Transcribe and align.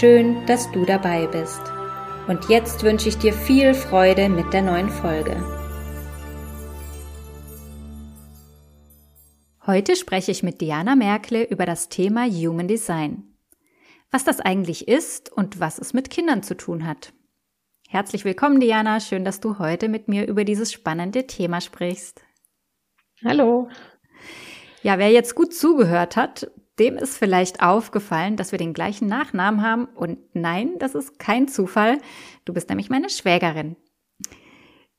Schön, 0.00 0.46
dass 0.46 0.72
du 0.72 0.86
dabei 0.86 1.26
bist. 1.26 1.60
Und 2.26 2.48
jetzt 2.48 2.82
wünsche 2.82 3.10
ich 3.10 3.18
dir 3.18 3.34
viel 3.34 3.74
Freude 3.74 4.30
mit 4.30 4.50
der 4.54 4.62
neuen 4.62 4.88
Folge. 4.88 5.36
Heute 9.66 9.94
spreche 9.94 10.32
ich 10.32 10.42
mit 10.42 10.62
Diana 10.62 10.96
Merkle 10.96 11.44
über 11.44 11.66
das 11.66 11.90
Thema 11.90 12.24
Human 12.26 12.68
Design. 12.68 13.34
Was 14.10 14.24
das 14.24 14.40
eigentlich 14.40 14.88
ist 14.88 15.30
und 15.30 15.60
was 15.60 15.78
es 15.78 15.92
mit 15.92 16.08
Kindern 16.08 16.42
zu 16.42 16.56
tun 16.56 16.86
hat. 16.86 17.12
Herzlich 17.86 18.24
willkommen, 18.24 18.60
Diana. 18.60 18.98
Schön, 18.98 19.26
dass 19.26 19.40
du 19.40 19.58
heute 19.58 19.90
mit 19.90 20.08
mir 20.08 20.26
über 20.26 20.44
dieses 20.44 20.72
spannende 20.72 21.26
Thema 21.26 21.60
sprichst. 21.60 22.22
Hallo. 23.22 23.68
Ja, 24.82 24.98
wer 24.98 25.10
jetzt 25.10 25.34
gut 25.34 25.54
zugehört 25.54 26.16
hat, 26.16 26.50
dem 26.78 26.96
ist 26.96 27.16
vielleicht 27.16 27.62
aufgefallen, 27.62 28.36
dass 28.36 28.52
wir 28.52 28.58
den 28.58 28.72
gleichen 28.72 29.06
Nachnamen 29.06 29.62
haben. 29.62 29.84
Und 29.84 30.18
nein, 30.32 30.78
das 30.78 30.94
ist 30.94 31.18
kein 31.18 31.48
Zufall. 31.48 31.98
Du 32.44 32.52
bist 32.52 32.68
nämlich 32.68 32.90
meine 32.90 33.10
Schwägerin. 33.10 33.76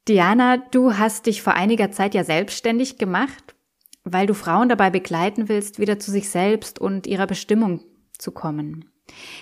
Diana, 0.07 0.57
du 0.57 0.97
hast 0.97 1.25
dich 1.25 1.41
vor 1.41 1.53
einiger 1.53 1.91
Zeit 1.91 2.13
ja 2.13 2.23
selbstständig 2.23 2.97
gemacht, 2.97 3.55
weil 4.03 4.27
du 4.27 4.33
Frauen 4.33 4.69
dabei 4.69 4.89
begleiten 4.89 5.47
willst, 5.47 5.79
wieder 5.79 5.97
zu 5.97 6.11
sich 6.11 6.29
selbst 6.29 6.79
und 6.79 7.07
ihrer 7.07 7.25
Bestimmung 7.27 7.81
zu 8.17 8.31
kommen. 8.31 8.89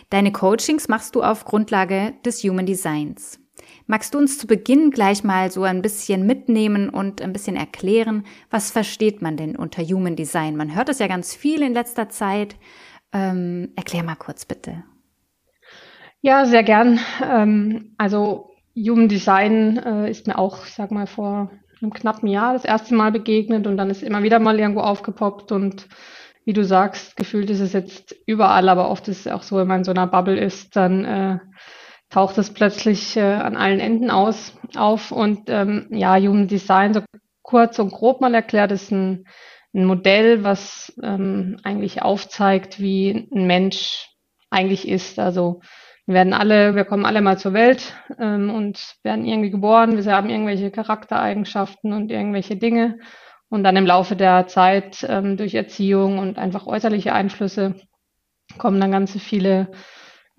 Deine 0.09 0.31
Coachings 0.31 0.87
machst 0.87 1.15
du 1.15 1.23
auf 1.23 1.45
Grundlage 1.45 2.13
des 2.25 2.43
Human 2.43 2.65
Designs. 2.65 3.39
Magst 3.91 4.13
du 4.13 4.19
uns 4.19 4.37
zu 4.37 4.47
Beginn 4.47 4.89
gleich 4.89 5.25
mal 5.25 5.51
so 5.51 5.63
ein 5.63 5.81
bisschen 5.81 6.25
mitnehmen 6.25 6.87
und 6.87 7.21
ein 7.21 7.33
bisschen 7.33 7.57
erklären, 7.57 8.23
was 8.49 8.71
versteht 8.71 9.21
man 9.21 9.35
denn 9.35 9.57
unter 9.57 9.83
Human 9.83 10.15
Design? 10.15 10.55
Man 10.55 10.73
hört 10.73 10.87
es 10.87 10.99
ja 10.99 11.07
ganz 11.07 11.35
viel 11.35 11.61
in 11.61 11.73
letzter 11.73 12.07
Zeit. 12.07 12.55
Ähm, 13.11 13.73
erklär 13.75 14.03
mal 14.03 14.15
kurz 14.15 14.45
bitte. 14.45 14.85
Ja, 16.21 16.45
sehr 16.45 16.63
gern. 16.63 17.01
Ähm, 17.21 17.93
also 17.97 18.51
Human 18.77 19.09
Design 19.09 19.75
äh, 19.75 20.09
ist 20.09 20.25
mir 20.25 20.37
auch, 20.37 20.65
ich 20.65 20.73
sag 20.73 20.91
mal, 20.91 21.05
vor 21.05 21.51
einem 21.81 21.91
knappen 21.91 22.29
Jahr 22.29 22.53
das 22.53 22.63
erste 22.63 22.95
Mal 22.95 23.11
begegnet 23.11 23.67
und 23.67 23.75
dann 23.75 23.89
ist 23.89 24.03
immer 24.03 24.23
wieder 24.23 24.39
mal 24.39 24.57
irgendwo 24.57 24.79
aufgepoppt 24.79 25.51
und 25.51 25.89
wie 26.45 26.53
du 26.53 26.63
sagst, 26.63 27.17
gefühlt 27.17 27.49
ist 27.49 27.59
es 27.59 27.73
jetzt 27.73 28.15
überall, 28.25 28.69
aber 28.69 28.89
oft 28.89 29.09
ist 29.09 29.25
es 29.25 29.31
auch 29.33 29.43
so, 29.43 29.57
wenn 29.57 29.67
man 29.67 29.79
in 29.79 29.83
so 29.83 29.91
einer 29.91 30.07
Bubble 30.07 30.39
ist, 30.39 30.77
dann 30.77 31.03
äh, 31.03 31.39
taucht 32.11 32.37
es 32.37 32.53
plötzlich 32.53 33.17
äh, 33.17 33.21
an 33.21 33.57
allen 33.57 33.79
Enden 33.79 34.11
aus 34.11 34.55
auf. 34.75 35.11
Und 35.11 35.49
ähm, 35.49 35.87
ja, 35.89 36.15
Human 36.17 36.47
Design, 36.47 36.93
so 36.93 37.01
kurz 37.41 37.79
und 37.79 37.91
grob 37.91 38.21
mal 38.21 38.35
erklärt, 38.35 38.71
ist 38.71 38.91
ein, 38.91 39.25
ein 39.73 39.85
Modell, 39.85 40.43
was 40.43 40.93
ähm, 41.01 41.57
eigentlich 41.63 42.01
aufzeigt, 42.03 42.79
wie 42.79 43.27
ein 43.33 43.47
Mensch 43.47 44.09
eigentlich 44.49 44.87
ist. 44.87 45.17
Also 45.17 45.61
wir 46.05 46.15
werden 46.15 46.33
alle, 46.33 46.75
wir 46.75 46.85
kommen 46.85 47.05
alle 47.05 47.21
mal 47.21 47.37
zur 47.37 47.53
Welt 47.53 47.95
ähm, 48.19 48.49
und 48.49 48.95
werden 49.03 49.25
irgendwie 49.25 49.49
geboren. 49.49 49.97
Wir 49.97 50.11
haben 50.13 50.29
irgendwelche 50.29 50.69
Charaktereigenschaften 50.69 51.93
und 51.93 52.11
irgendwelche 52.11 52.57
Dinge. 52.57 52.99
Und 53.49 53.63
dann 53.63 53.75
im 53.77 53.85
Laufe 53.85 54.15
der 54.15 54.47
Zeit 54.47 55.05
ähm, 55.07 55.37
durch 55.37 55.55
Erziehung 55.55 56.19
und 56.19 56.37
einfach 56.37 56.67
äußerliche 56.67 57.13
Einflüsse 57.13 57.75
kommen 58.57 58.81
dann 58.81 58.91
ganz 58.91 59.17
viele 59.17 59.71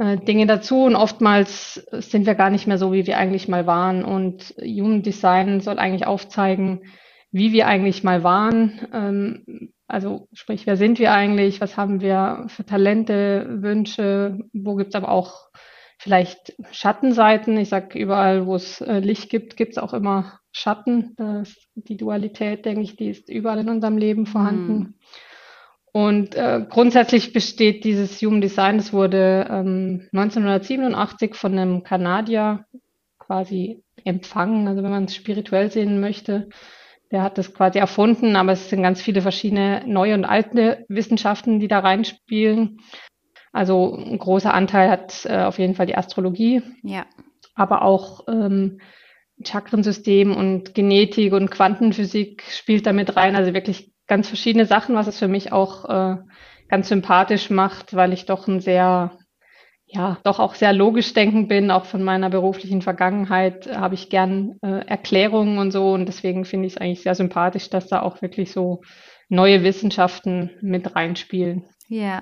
äh, 0.02 0.16
Dinge 0.16 0.46
dazu 0.46 0.84
und 0.84 0.96
oftmals 0.96 1.74
sind 1.92 2.26
wir 2.26 2.34
gar 2.34 2.50
nicht 2.50 2.66
mehr 2.66 2.78
so, 2.78 2.92
wie 2.92 3.06
wir 3.06 3.18
eigentlich 3.18 3.46
mal 3.46 3.68
waren. 3.68 4.04
Und 4.04 4.52
Human 4.60 5.02
Design 5.02 5.60
soll 5.60 5.78
eigentlich 5.78 6.06
aufzeigen, 6.08 6.80
wie 7.30 7.52
wir 7.52 7.68
eigentlich 7.68 8.02
mal 8.02 8.24
waren. 8.24 8.80
Ähm, 8.92 9.72
also 9.86 10.26
sprich, 10.32 10.66
wer 10.66 10.76
sind 10.76 10.98
wir 10.98 11.12
eigentlich? 11.12 11.60
Was 11.60 11.76
haben 11.76 12.00
wir 12.00 12.46
für 12.48 12.64
Talente, 12.64 13.46
Wünsche? 13.60 14.41
Wo 14.52 14.74
gibt 14.74 14.88
es 14.88 14.94
aber 14.96 15.10
auch 15.10 15.50
vielleicht 15.98 16.54
Schattenseiten? 16.72 17.56
Ich 17.56 17.68
sage, 17.68 17.96
überall, 17.96 18.46
wo 18.46 18.56
es 18.56 18.80
äh, 18.80 18.98
Licht 18.98 19.30
gibt, 19.30 19.56
gibt 19.56 19.72
es 19.72 19.78
auch 19.78 19.94
immer 19.94 20.41
Schatten. 20.50 21.14
Das, 21.16 21.54
die 21.74 21.96
Dualität, 21.96 22.64
denke 22.64 22.80
ich, 22.80 22.96
die 22.96 23.10
ist 23.10 23.28
überall 23.28 23.60
in 23.60 23.68
unserem 23.68 23.98
Leben 23.98 24.26
vorhanden. 24.26 24.78
Mhm. 24.78 24.94
Und 25.92 26.34
äh, 26.34 26.64
grundsätzlich 26.69 27.34
besteht 27.34 27.84
dieses 27.84 28.20
Human 28.22 28.41
Design, 28.41 28.78
das 28.78 28.94
wurde 28.94 29.47
ähm, 29.50 30.08
1987 30.12 31.34
von 31.34 31.53
einem 31.53 31.82
Kanadier 31.82 32.64
quasi 33.19 33.82
empfangen, 34.04 34.66
also 34.69 34.82
wenn 34.82 34.91
man 34.91 35.04
es 35.04 35.14
spirituell 35.14 35.70
sehen 35.70 36.00
möchte. 36.00 36.48
Der 37.10 37.22
hat 37.22 37.36
das 37.36 37.53
quasi 37.53 37.78
erfunden, 37.78 38.36
aber 38.36 38.53
es 38.53 38.70
sind 38.70 38.82
ganz 38.82 39.03
viele 39.03 39.20
verschiedene 39.20 39.82
neue 39.86 40.14
und 40.14 40.25
alte 40.25 40.86
Wissenschaften, 40.88 41.60
die 41.60 41.69
da 41.69 41.80
reinspielen. 41.80 42.80
Also 43.53 43.94
ein 43.94 44.19
großer 44.19 44.54
Anteil 44.54 44.88
hat 44.91 45.26
äh, 45.26 45.42
auf 45.42 45.59
jeden 45.59 45.74
Fall 45.74 45.84
die 45.84 45.97
Astrologie, 45.97 46.62
ja. 46.82 47.04
aber 47.54 47.82
auch 47.82 48.26
ähm, 48.28 48.80
Chakrensystem 49.44 50.34
und 50.34 50.74
Genetik 50.74 51.34
und 51.34 51.50
Quantenphysik 51.50 52.44
spielt 52.48 52.86
damit 52.86 53.14
rein. 53.16 53.36
Also 53.36 53.53
wirklich 53.53 53.91
ganz 54.12 54.28
verschiedene 54.28 54.66
Sachen, 54.66 54.94
was 54.94 55.06
es 55.06 55.18
für 55.18 55.26
mich 55.26 55.52
auch 55.52 55.88
äh, 55.88 56.16
ganz 56.68 56.90
sympathisch 56.90 57.48
macht, 57.48 57.96
weil 57.96 58.12
ich 58.12 58.26
doch 58.26 58.46
ein 58.46 58.60
sehr, 58.60 59.16
ja, 59.86 60.18
doch 60.22 60.38
auch 60.38 60.54
sehr 60.54 60.74
logisch 60.74 61.14
denken 61.14 61.48
bin, 61.48 61.70
auch 61.70 61.86
von 61.86 62.02
meiner 62.04 62.28
beruflichen 62.28 62.82
Vergangenheit 62.82 63.66
äh, 63.68 63.76
habe 63.76 63.94
ich 63.94 64.10
gern 64.10 64.58
äh, 64.60 64.86
Erklärungen 64.86 65.56
und 65.56 65.70
so 65.70 65.94
und 65.94 66.04
deswegen 66.04 66.44
finde 66.44 66.66
ich 66.66 66.74
es 66.74 66.78
eigentlich 66.78 67.00
sehr 67.00 67.14
sympathisch, 67.14 67.70
dass 67.70 67.86
da 67.86 68.02
auch 68.02 68.20
wirklich 68.20 68.52
so 68.52 68.82
neue 69.30 69.64
Wissenschaften 69.64 70.50
mit 70.60 70.94
reinspielen. 70.94 71.64
Ja. 71.88 72.20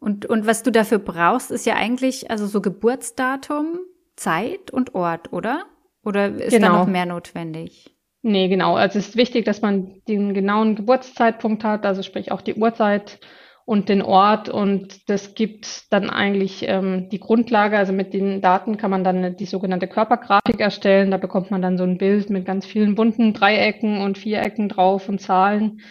Und, 0.00 0.26
und 0.26 0.46
was 0.46 0.62
du 0.62 0.70
dafür 0.70 0.98
brauchst, 0.98 1.50
ist 1.50 1.64
ja 1.64 1.76
eigentlich 1.76 2.30
also 2.30 2.46
so 2.46 2.60
Geburtsdatum, 2.60 3.78
Zeit 4.14 4.70
und 4.70 4.94
Ort, 4.94 5.32
oder? 5.32 5.64
Oder 6.04 6.26
ist 6.26 6.50
genau. 6.50 6.68
da 6.68 6.78
noch 6.80 6.86
mehr 6.86 7.06
notwendig? 7.06 7.93
Nee, 8.26 8.48
genau. 8.48 8.74
Also 8.74 8.98
es 8.98 9.08
ist 9.08 9.16
wichtig, 9.16 9.44
dass 9.44 9.60
man 9.60 10.00
den 10.08 10.32
genauen 10.32 10.76
Geburtszeitpunkt 10.76 11.62
hat, 11.62 11.84
also 11.84 12.02
sprich 12.02 12.32
auch 12.32 12.40
die 12.40 12.54
Uhrzeit 12.54 13.20
und 13.66 13.90
den 13.90 14.00
Ort. 14.00 14.48
Und 14.48 15.10
das 15.10 15.34
gibt 15.34 15.92
dann 15.92 16.08
eigentlich 16.08 16.64
ähm, 16.66 17.10
die 17.10 17.20
Grundlage. 17.20 17.76
Also 17.76 17.92
mit 17.92 18.14
den 18.14 18.40
Daten 18.40 18.78
kann 18.78 18.90
man 18.90 19.04
dann 19.04 19.36
die 19.36 19.44
sogenannte 19.44 19.88
Körpergrafik 19.88 20.58
erstellen. 20.58 21.10
Da 21.10 21.18
bekommt 21.18 21.50
man 21.50 21.60
dann 21.60 21.76
so 21.76 21.84
ein 21.84 21.98
Bild 21.98 22.30
mit 22.30 22.46
ganz 22.46 22.64
vielen 22.64 22.94
bunten 22.94 23.34
Dreiecken 23.34 24.00
und 24.00 24.16
Vierecken 24.16 24.70
drauf 24.70 25.06
und 25.10 25.20
Zahlen, 25.20 25.82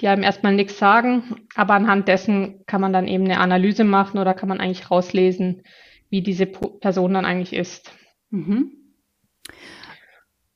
die 0.00 0.08
einem 0.08 0.22
erstmal 0.22 0.54
nichts 0.54 0.78
sagen. 0.78 1.46
Aber 1.56 1.74
anhand 1.74 2.08
dessen 2.08 2.64
kann 2.64 2.80
man 2.80 2.94
dann 2.94 3.06
eben 3.06 3.24
eine 3.24 3.38
Analyse 3.38 3.84
machen 3.84 4.18
oder 4.18 4.32
kann 4.32 4.48
man 4.48 4.60
eigentlich 4.60 4.90
rauslesen, 4.90 5.62
wie 6.08 6.22
diese 6.22 6.46
Person 6.46 7.12
dann 7.12 7.26
eigentlich 7.26 7.52
ist. 7.52 7.92
Mhm. 8.30 8.78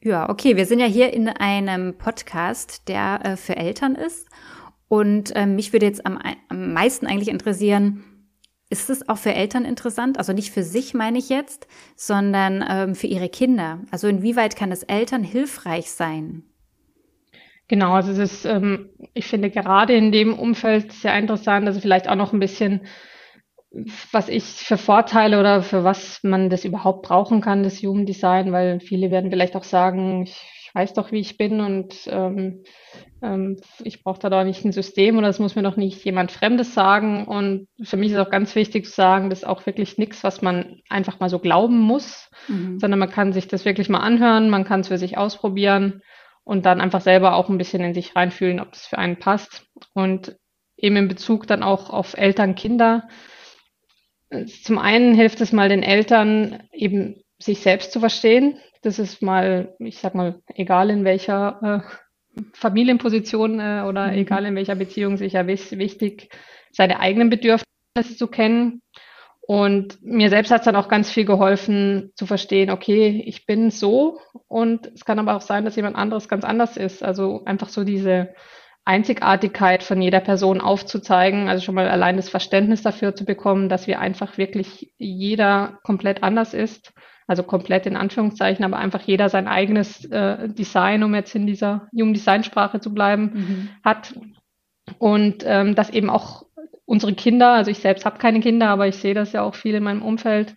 Ja, 0.06 0.28
okay, 0.28 0.56
wir 0.56 0.66
sind 0.66 0.78
ja 0.78 0.86
hier 0.86 1.12
in 1.12 1.28
einem 1.28 1.98
Podcast, 1.98 2.86
der 2.86 3.18
äh, 3.24 3.36
für 3.36 3.56
Eltern 3.56 3.96
ist. 3.96 4.28
Und 4.86 5.34
äh, 5.34 5.46
mich 5.46 5.72
würde 5.72 5.86
jetzt 5.86 6.06
am, 6.06 6.20
am 6.48 6.72
meisten 6.72 7.08
eigentlich 7.08 7.28
interessieren, 7.28 8.04
ist 8.70 8.88
es 8.88 9.08
auch 9.08 9.18
für 9.18 9.34
Eltern 9.34 9.64
interessant? 9.64 10.16
Also 10.16 10.32
nicht 10.32 10.52
für 10.52 10.62
sich 10.62 10.94
meine 10.94 11.18
ich 11.18 11.28
jetzt, 11.28 11.66
sondern 11.96 12.64
ähm, 12.68 12.94
für 12.94 13.08
ihre 13.08 13.28
Kinder. 13.28 13.80
Also 13.90 14.06
inwieweit 14.06 14.54
kann 14.54 14.70
es 14.70 14.84
Eltern 14.84 15.24
hilfreich 15.24 15.90
sein? 15.90 16.44
Genau, 17.66 17.94
also 17.94 18.12
es 18.12 18.18
ist, 18.18 18.44
ähm, 18.44 18.90
ich 19.12 19.26
finde 19.26 19.50
gerade 19.50 19.96
in 19.96 20.12
dem 20.12 20.38
Umfeld 20.38 20.92
sehr 20.92 21.18
interessant, 21.18 21.66
also 21.66 21.80
vielleicht 21.80 22.08
auch 22.08 22.14
noch 22.14 22.32
ein 22.32 22.38
bisschen 22.38 22.82
was 24.12 24.28
ich 24.28 24.44
für 24.44 24.78
Vorteile 24.78 25.38
oder 25.38 25.62
für 25.62 25.84
was 25.84 26.20
man 26.22 26.50
das 26.50 26.64
überhaupt 26.64 27.06
brauchen 27.06 27.40
kann, 27.40 27.62
das 27.62 27.82
Human 27.82 28.06
Design, 28.06 28.52
weil 28.52 28.80
viele 28.80 29.10
werden 29.10 29.30
vielleicht 29.30 29.56
auch 29.56 29.64
sagen, 29.64 30.22
ich, 30.22 30.42
ich 30.62 30.74
weiß 30.74 30.94
doch, 30.94 31.12
wie 31.12 31.20
ich 31.20 31.36
bin 31.36 31.60
und 31.60 31.94
ähm, 32.06 32.62
ähm, 33.22 33.56
ich 33.82 34.02
brauche 34.02 34.18
da 34.18 34.30
doch 34.30 34.44
nicht 34.44 34.64
ein 34.64 34.72
System 34.72 35.18
oder 35.18 35.26
das 35.26 35.38
muss 35.38 35.56
mir 35.56 35.62
doch 35.62 35.76
nicht 35.76 36.04
jemand 36.04 36.32
Fremdes 36.32 36.74
sagen. 36.74 37.26
Und 37.26 37.68
für 37.82 37.96
mich 37.96 38.12
ist 38.12 38.18
auch 38.18 38.30
ganz 38.30 38.54
wichtig 38.54 38.86
zu 38.86 38.92
sagen, 38.92 39.30
das 39.30 39.40
ist 39.40 39.46
auch 39.46 39.66
wirklich 39.66 39.98
nichts, 39.98 40.24
was 40.24 40.42
man 40.42 40.80
einfach 40.88 41.20
mal 41.20 41.28
so 41.28 41.38
glauben 41.38 41.78
muss, 41.78 42.30
mhm. 42.48 42.78
sondern 42.78 42.98
man 42.98 43.10
kann 43.10 43.32
sich 43.32 43.48
das 43.48 43.64
wirklich 43.64 43.88
mal 43.88 44.00
anhören, 44.00 44.50
man 44.50 44.64
kann 44.64 44.80
es 44.80 44.88
für 44.88 44.98
sich 44.98 45.18
ausprobieren 45.18 46.02
und 46.44 46.64
dann 46.64 46.80
einfach 46.80 47.00
selber 47.00 47.34
auch 47.34 47.48
ein 47.48 47.58
bisschen 47.58 47.82
in 47.82 47.94
sich 47.94 48.14
reinfühlen, 48.14 48.60
ob 48.60 48.72
das 48.72 48.86
für 48.86 48.98
einen 48.98 49.18
passt. 49.18 49.66
Und 49.94 50.36
eben 50.76 50.96
in 50.96 51.08
Bezug 51.08 51.46
dann 51.46 51.62
auch 51.62 51.90
auf 51.90 52.16
Eltern, 52.16 52.54
Kinder 52.54 53.08
zum 54.62 54.78
einen 54.78 55.14
hilft 55.14 55.40
es 55.40 55.52
mal 55.52 55.68
den 55.68 55.82
Eltern 55.82 56.62
eben 56.72 57.22
sich 57.38 57.60
selbst 57.60 57.92
zu 57.92 58.00
verstehen. 58.00 58.58
Das 58.82 58.98
ist 58.98 59.22
mal, 59.22 59.74
ich 59.78 59.98
sag 59.98 60.14
mal, 60.14 60.40
egal 60.54 60.90
in 60.90 61.04
welcher 61.04 61.82
äh, 62.36 62.40
Familienposition 62.52 63.60
äh, 63.60 63.84
oder 63.86 64.08
mhm. 64.08 64.18
egal 64.18 64.44
in 64.44 64.56
welcher 64.56 64.74
Beziehung 64.74 65.16
sicher 65.16 65.46
wichtig, 65.46 66.30
seine 66.72 67.00
eigenen 67.00 67.30
Bedürfnisse 67.30 68.16
zu 68.16 68.26
kennen. 68.26 68.82
Und 69.46 70.02
mir 70.02 70.28
selbst 70.28 70.50
hat 70.50 70.62
es 70.62 70.64
dann 70.64 70.74
auch 70.76 70.88
ganz 70.88 71.08
viel 71.08 71.24
geholfen 71.24 72.10
zu 72.16 72.26
verstehen, 72.26 72.70
okay, 72.70 73.22
ich 73.26 73.46
bin 73.46 73.70
so 73.70 74.18
und 74.48 74.90
es 74.92 75.04
kann 75.04 75.20
aber 75.20 75.36
auch 75.36 75.40
sein, 75.40 75.64
dass 75.64 75.76
jemand 75.76 75.94
anderes 75.94 76.28
ganz 76.28 76.44
anders 76.44 76.76
ist. 76.76 77.04
Also 77.04 77.44
einfach 77.44 77.68
so 77.68 77.84
diese 77.84 78.34
Einzigartigkeit 78.86 79.82
von 79.82 80.00
jeder 80.00 80.20
Person 80.20 80.60
aufzuzeigen, 80.60 81.48
also 81.48 81.62
schon 81.62 81.74
mal 81.74 81.88
allein 81.88 82.16
das 82.16 82.28
Verständnis 82.28 82.82
dafür 82.82 83.16
zu 83.16 83.24
bekommen, 83.24 83.68
dass 83.68 83.88
wir 83.88 83.98
einfach 83.98 84.38
wirklich 84.38 84.92
jeder 84.96 85.80
komplett 85.82 86.22
anders 86.22 86.54
ist, 86.54 86.94
also 87.26 87.42
komplett 87.42 87.86
in 87.86 87.96
Anführungszeichen, 87.96 88.64
aber 88.64 88.78
einfach 88.78 89.02
jeder 89.02 89.28
sein 89.28 89.48
eigenes 89.48 90.04
äh, 90.04 90.48
Design, 90.48 91.02
um 91.02 91.16
jetzt 91.16 91.34
in 91.34 91.48
dieser 91.48 91.88
jungen 91.90 92.14
Designsprache 92.14 92.78
zu 92.78 92.94
bleiben, 92.94 93.32
mhm. 93.34 93.68
hat. 93.84 94.14
Und 94.98 95.42
ähm, 95.44 95.74
dass 95.74 95.90
eben 95.90 96.08
auch 96.08 96.44
unsere 96.84 97.12
Kinder, 97.14 97.54
also 97.54 97.72
ich 97.72 97.78
selbst 97.78 98.06
habe 98.06 98.18
keine 98.18 98.38
Kinder, 98.38 98.68
aber 98.68 98.86
ich 98.86 98.98
sehe 98.98 99.14
das 99.14 99.32
ja 99.32 99.42
auch 99.42 99.56
viel 99.56 99.74
in 99.74 99.82
meinem 99.82 100.02
Umfeld, 100.02 100.54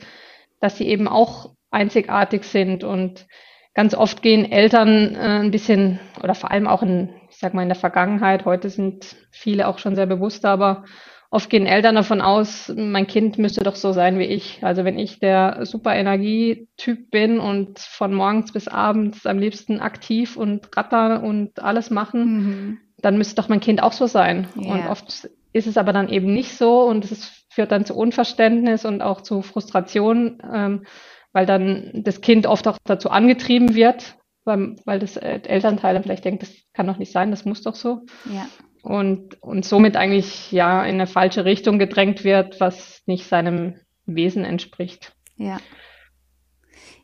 dass 0.60 0.78
sie 0.78 0.88
eben 0.88 1.08
auch 1.08 1.56
einzigartig 1.72 2.44
sind. 2.44 2.84
Und 2.84 3.26
ganz 3.74 3.96
oft 3.96 4.22
gehen 4.22 4.52
Eltern 4.52 5.16
äh, 5.16 5.40
ein 5.40 5.50
bisschen 5.50 6.00
oder 6.22 6.36
vor 6.36 6.52
allem 6.52 6.68
auch 6.68 6.84
in 6.84 7.10
sag 7.40 7.54
mal, 7.54 7.64
in 7.64 7.70
der 7.70 7.76
Vergangenheit, 7.76 8.44
heute 8.46 8.70
sind 8.70 9.16
viele 9.32 9.68
auch 9.68 9.80
schon 9.80 9.96
sehr 9.96 10.06
bewusst, 10.06 10.44
aber 10.44 10.84
oft 11.32 11.50
gehen 11.50 11.66
Eltern 11.66 11.96
davon 11.96 12.22
aus, 12.22 12.72
mein 12.76 13.08
Kind 13.08 13.38
müsste 13.38 13.64
doch 13.64 13.76
so 13.76 13.94
sein 13.94 14.20
wie 14.20 14.26
ich. 14.26 14.60
Also 14.62 14.84
wenn 14.84 15.00
ich 15.00 15.20
der 15.20 15.66
super 15.66 15.96
Energietyp 15.96 17.10
bin 17.12 17.40
und 17.40 17.80
von 17.80 18.14
morgens 18.14 18.52
bis 18.52 18.68
abends 18.68 19.26
am 19.26 19.40
liebsten 19.40 19.80
aktiv 19.80 20.36
und 20.36 20.76
ratter 20.76 21.24
und 21.24 21.62
alles 21.64 21.92
machen, 21.92 22.22
mhm. 22.22 22.78
dann 22.98 23.18
müsste 23.18 23.36
doch 23.36 23.48
mein 23.48 23.62
Kind 23.62 23.82
auch 23.82 23.94
so 23.94 24.06
sein. 24.06 24.48
Yeah. 24.58 24.74
Und 24.74 24.88
oft 24.90 25.30
ist 25.54 25.68
es 25.68 25.78
aber 25.78 25.94
dann 25.94 26.10
eben 26.10 26.34
nicht 26.34 26.58
so 26.58 26.82
und 26.84 27.06
es 27.06 27.46
führt 27.50 27.72
dann 27.72 27.86
zu 27.86 27.96
Unverständnis 27.96 28.84
und 28.84 29.02
auch 29.02 29.22
zu 29.22 29.42
Frustration, 29.44 30.42
ähm, 30.52 30.84
weil 31.32 31.46
dann 31.46 31.92
das 32.04 32.20
Kind 32.20 32.48
oft 32.48 32.68
auch 32.68 32.78
dazu 32.84 33.10
angetrieben 33.10 33.76
wird, 33.76 34.19
weil, 34.50 34.76
weil 34.84 35.00
das 35.00 35.16
äh, 35.16 35.40
Elternteil 35.46 35.94
dann 35.94 36.04
vielleicht 36.04 36.26
denkt, 36.26 36.44
das 36.44 36.52
kann 36.74 36.88
doch 36.88 36.98
nicht 36.98 37.14
sein, 37.14 37.32
das 37.32 37.46
muss 37.46 37.62
doch 37.62 37.76
so. 37.76 38.02
Ja. 38.26 38.50
Und, 38.82 39.42
und 39.42 39.64
somit 39.64 39.96
eigentlich 39.96 40.52
ja 40.52 40.84
in 40.84 40.96
eine 40.96 41.08
falsche 41.08 41.46
Richtung 41.46 41.80
gedrängt 41.80 42.24
wird, 42.26 42.60
was 42.60 43.02
nicht 43.06 43.26
seinem 43.28 43.76
Wesen 44.06 44.44
entspricht. 44.44 45.14
Ja. 45.38 45.60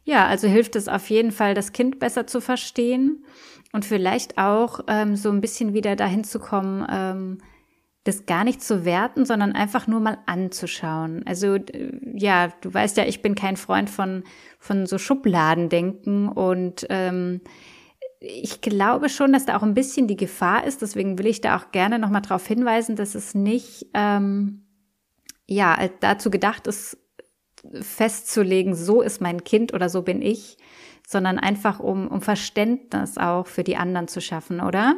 Ja, 0.03 0.27
also 0.27 0.47
hilft 0.47 0.75
es 0.75 0.87
auf 0.87 1.09
jeden 1.09 1.31
Fall, 1.31 1.53
das 1.53 1.71
Kind 1.71 1.99
besser 1.99 2.27
zu 2.27 2.39
verstehen 2.39 3.25
und 3.73 3.85
vielleicht 3.85 4.37
auch 4.37 4.81
ähm, 4.87 5.15
so 5.15 5.31
ein 5.31 5.41
bisschen 5.41 5.73
wieder 5.73 5.95
dahin 5.95 6.23
zu 6.23 6.39
kommen, 6.39 6.85
ähm, 6.89 7.37
das 8.05 8.27
gar 8.27 8.43
nicht 8.43 8.61
zu 8.61 8.85
werten, 8.85 9.25
sondern 9.25 9.53
einfach 9.53 9.87
nur 9.87 9.99
mal 9.99 10.19
anzuschauen. 10.27 11.23
Also 11.25 11.57
ja, 12.13 12.49
du 12.61 12.71
weißt 12.71 12.97
ja, 12.97 13.05
ich 13.05 13.23
bin 13.23 13.33
kein 13.33 13.57
Freund 13.57 13.89
von 13.89 14.23
von 14.59 14.85
so 14.85 14.99
Schubladendenken 14.99 16.29
und 16.29 16.85
ähm, 16.89 17.41
ich 18.19 18.61
glaube 18.61 19.09
schon, 19.09 19.33
dass 19.33 19.45
da 19.45 19.57
auch 19.57 19.63
ein 19.63 19.73
bisschen 19.73 20.07
die 20.07 20.15
Gefahr 20.15 20.65
ist. 20.65 20.83
Deswegen 20.83 21.17
will 21.17 21.25
ich 21.25 21.41
da 21.41 21.57
auch 21.57 21.71
gerne 21.71 21.97
noch 21.97 22.09
mal 22.11 22.21
darauf 22.21 22.45
hinweisen, 22.45 22.95
dass 22.95 23.15
es 23.15 23.33
nicht 23.33 23.87
ähm, 23.95 24.65
ja 25.47 25.75
dazu 25.99 26.29
gedacht 26.29 26.67
ist, 26.67 26.99
festzulegen, 27.81 28.75
so 28.75 29.01
ist 29.01 29.19
mein 29.19 29.43
Kind 29.43 29.73
oder 29.73 29.89
so 29.89 30.03
bin 30.03 30.21
ich, 30.21 30.57
sondern 31.07 31.39
einfach 31.39 31.79
um 31.79 32.07
um 32.07 32.21
Verständnis 32.21 33.17
auch 33.17 33.47
für 33.47 33.63
die 33.63 33.77
anderen 33.77 34.07
zu 34.07 34.21
schaffen, 34.21 34.61
oder? 34.61 34.95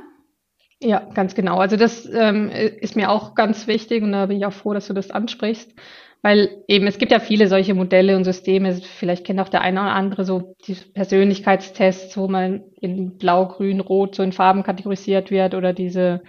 Ja, 0.82 1.00
ganz 1.14 1.34
genau. 1.34 1.58
Also 1.58 1.76
das 1.76 2.08
ähm, 2.12 2.50
ist 2.50 2.96
mir 2.96 3.10
auch 3.10 3.34
ganz 3.34 3.66
wichtig 3.66 4.04
und 4.04 4.12
da 4.12 4.28
bin 4.28 4.38
ich 4.38 4.46
auch 4.46 4.54
froh, 4.54 4.74
dass 4.74 4.88
du 4.88 4.94
das 4.94 5.10
ansprichst, 5.10 5.74
weil 6.22 6.64
eben 6.68 6.86
es 6.86 7.00
gibt 7.00 7.12
ja 7.12 7.20
viele 7.20 7.48
solche 7.48 7.74
Modelle 7.74 8.16
und 8.16 8.26
Systeme. 8.26 8.76
Vielleicht 8.76 9.26
kennt 9.26 9.40
auch 9.40 9.50
der 9.50 9.62
eine 9.62 9.82
oder 9.82 9.94
andere 9.94 10.24
so 10.24 10.56
die 10.68 10.76
Persönlichkeitstests, 10.76 12.16
wo 12.16 12.28
man 12.28 12.64
in 12.80 13.18
Blau, 13.18 13.48
Grün, 13.48 13.80
Rot 13.80 14.14
so 14.14 14.22
in 14.22 14.34
Farben 14.34 14.62
kategorisiert 14.62 15.32
wird 15.32 15.56
oder 15.56 15.74
diese 15.74 16.22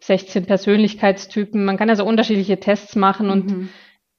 16 0.00 0.46
Persönlichkeitstypen. 0.46 1.62
Man 1.62 1.76
kann 1.76 1.90
ja 1.90 1.96
so 1.96 2.06
unterschiedliche 2.06 2.60
Tests 2.60 2.96
machen 2.96 3.28
und 3.28 3.50
mhm. 3.50 3.68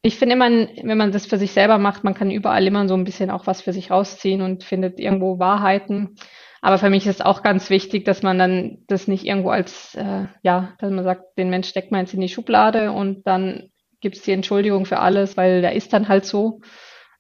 ich 0.03 0.19
finde 0.19 0.35
immer, 0.35 0.49
wenn 0.51 0.97
man 0.97 1.11
das 1.11 1.25
für 1.25 1.37
sich 1.37 1.51
selber 1.51 1.79
macht, 1.79 2.03
man 2.03 2.13
kann 2.13 2.29
überall 2.29 2.67
immer 2.67 2.87
so 2.87 2.93
ein 2.93 3.05
bisschen 3.05 3.31
auch 3.31 3.47
was 3.47 3.61
für 3.61 3.73
sich 3.73 3.89
rausziehen 3.89 4.43
und 4.43 4.63
findet 4.63 4.99
irgendwo 4.99 5.39
Wahrheiten. 5.39 6.15
Aber 6.61 6.77
für 6.77 6.91
mich 6.91 7.07
ist 7.07 7.25
auch 7.25 7.41
ganz 7.41 7.69
wichtig, 7.71 8.05
dass 8.05 8.21
man 8.21 8.37
dann 8.37 8.77
das 8.87 9.07
nicht 9.07 9.25
irgendwo 9.25 9.49
als, 9.49 9.95
äh, 9.95 10.27
ja, 10.43 10.73
dass 10.77 10.91
man 10.91 11.03
sagt, 11.03 11.37
den 11.37 11.49
Mensch 11.49 11.67
steckt 11.67 11.91
man 11.91 12.01
jetzt 12.01 12.13
in 12.13 12.21
die 12.21 12.29
Schublade 12.29 12.91
und 12.91 13.25
dann 13.25 13.71
gibt 13.99 14.17
es 14.17 14.21
die 14.21 14.31
Entschuldigung 14.31 14.85
für 14.85 14.99
alles, 14.99 15.37
weil 15.37 15.61
der 15.61 15.73
ist 15.73 15.91
dann 15.93 16.07
halt 16.07 16.25
so. 16.25 16.61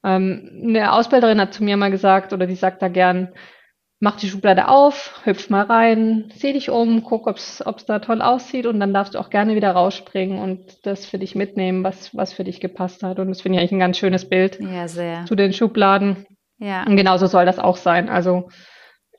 Ähm, 0.03 0.63
eine 0.63 0.93
Ausbilderin 0.93 1.41
hat 1.41 1.53
zu 1.53 1.63
mir 1.63 1.75
mal 1.75 1.91
gesagt, 1.91 2.33
oder 2.33 2.45
die 2.45 2.55
sagt 2.55 2.81
da 2.81 2.87
gern, 2.87 3.29
mach 3.99 4.17
die 4.17 4.27
Schublade 4.27 4.67
auf, 4.67 5.21
hüpf 5.25 5.49
mal 5.49 5.63
rein, 5.63 6.31
seh 6.35 6.53
dich 6.53 6.69
um, 6.69 7.03
guck, 7.03 7.27
ob 7.27 7.37
es 7.37 7.63
da 7.85 7.99
toll 7.99 8.21
aussieht 8.21 8.65
und 8.65 8.79
dann 8.79 8.93
darfst 8.93 9.13
du 9.13 9.19
auch 9.19 9.29
gerne 9.29 9.55
wieder 9.55 9.71
rausspringen 9.71 10.39
und 10.39 10.85
das 10.85 11.05
für 11.05 11.19
dich 11.19 11.35
mitnehmen, 11.35 11.83
was, 11.83 12.15
was 12.15 12.33
für 12.33 12.43
dich 12.43 12.59
gepasst 12.59 13.03
hat. 13.03 13.19
Und 13.19 13.29
das 13.29 13.41
finde 13.41 13.57
ich 13.57 13.61
eigentlich 13.61 13.73
ein 13.73 13.79
ganz 13.79 13.97
schönes 13.97 14.27
Bild 14.27 14.59
ja, 14.59 14.87
sehr. 14.87 15.25
zu 15.25 15.35
den 15.35 15.53
Schubladen. 15.53 16.25
Ja. 16.57 16.83
Und 16.83 16.95
genauso 16.95 17.27
soll 17.27 17.45
das 17.45 17.59
auch 17.59 17.77
sein. 17.77 18.09
Also 18.09 18.49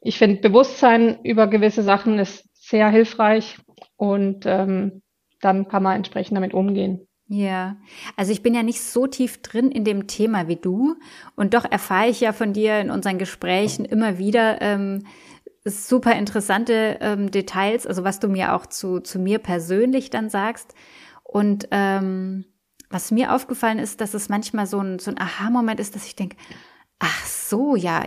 ich 0.03 0.19
finde, 0.19 0.41
Bewusstsein 0.41 1.21
über 1.23 1.47
gewisse 1.47 1.83
Sachen 1.83 2.19
ist 2.19 2.49
sehr 2.55 2.89
hilfreich 2.89 3.59
und 3.97 4.45
ähm, 4.47 5.03
dann 5.41 5.69
kann 5.69 5.83
man 5.83 5.97
entsprechend 5.97 6.37
damit 6.37 6.55
umgehen. 6.55 7.07
Ja, 7.29 7.77
also 8.17 8.33
ich 8.33 8.43
bin 8.43 8.55
ja 8.55 8.63
nicht 8.63 8.83
so 8.83 9.07
tief 9.07 9.41
drin 9.41 9.71
in 9.71 9.85
dem 9.85 10.07
Thema 10.07 10.49
wie 10.49 10.57
du 10.57 10.97
und 11.35 11.55
doch 11.55 11.65
erfahre 11.65 12.09
ich 12.09 12.21
ja 12.21 12.33
von 12.33 12.53
dir 12.53 12.81
in 12.81 12.91
unseren 12.91 13.19
Gesprächen 13.19 13.85
immer 13.85 14.19
wieder 14.19 14.61
ähm, 14.61 15.07
super 15.65 16.15
interessante 16.15 16.99
ähm, 17.01 17.31
Details, 17.31 17.87
also 17.87 18.05
was 18.05 18.21
du 18.21 18.29
mir 18.29 18.55
auch 18.55 18.67
zu, 18.67 19.01
zu 19.01 19.19
mir 19.19 19.39
persönlich 19.39 20.11
dann 20.11 20.29
sagst. 20.29 20.75
Und 21.23 21.69
ähm, 21.71 22.45
was 22.91 23.11
mir 23.11 23.33
aufgefallen 23.33 23.79
ist, 23.79 24.01
dass 24.01 24.13
es 24.13 24.29
manchmal 24.29 24.67
so 24.67 24.81
ein, 24.81 24.99
so 24.99 25.11
ein 25.11 25.19
Aha-Moment 25.19 25.81
ist, 25.81 25.95
dass 25.95 26.07
ich 26.07 26.17
denke, 26.17 26.37
ach 26.99 27.25
so, 27.25 27.77
ja, 27.77 28.05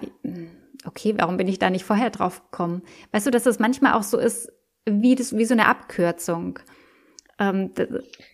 okay, 0.87 1.15
warum 1.17 1.37
bin 1.37 1.47
ich 1.47 1.59
da 1.59 1.69
nicht 1.69 1.85
vorher 1.85 2.09
drauf 2.09 2.43
gekommen? 2.51 2.81
Weißt 3.11 3.25
du, 3.25 3.31
dass 3.31 3.45
es 3.45 3.59
manchmal 3.59 3.93
auch 3.93 4.03
so 4.03 4.17
ist, 4.17 4.51
wie, 4.85 5.15
das, 5.15 5.35
wie 5.35 5.45
so 5.45 5.53
eine 5.53 5.67
Abkürzung, 5.67 6.59
ähm, 7.39 7.71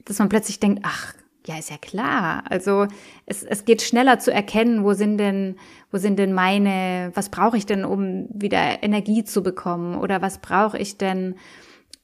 dass 0.06 0.20
man 0.20 0.30
plötzlich 0.30 0.60
denkt, 0.60 0.82
ach, 0.84 1.14
ja, 1.48 1.58
ist 1.58 1.72
ja 1.72 1.78
klar. 1.78 2.44
Also 2.50 2.88
es, 3.26 3.44
es 3.44 3.66
geht 3.66 3.82
schneller 3.82 4.20
zu 4.20 4.32
erkennen, 4.32 4.84
wo 4.84 4.94
sind 4.94 5.18
denn, 5.18 5.58
wo 5.92 5.98
sind 5.98 6.20
denn 6.20 6.34
meine, 6.34 7.12
was 7.16 7.30
brauche 7.30 7.58
ich 7.58 7.66
denn, 7.66 7.84
um 7.84 8.28
wieder 8.30 8.84
Energie 8.84 9.24
zu 9.24 9.42
bekommen? 9.42 9.96
Oder 9.96 10.22
was 10.22 10.40
brauche 10.40 10.78
ich 10.78 10.98
denn, 10.98 11.36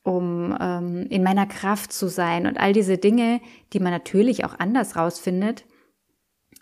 um 0.02 0.58
ähm, 0.60 1.06
in 1.10 1.22
meiner 1.22 1.46
Kraft 1.46 1.94
zu 1.94 2.08
sein? 2.08 2.48
Und 2.48 2.60
all 2.60 2.74
diese 2.74 2.98
Dinge, 2.98 3.42
die 3.74 3.80
man 3.80 3.92
natürlich 3.92 4.44
auch 4.44 4.58
anders 4.58 4.96
rausfindet. 4.96 5.66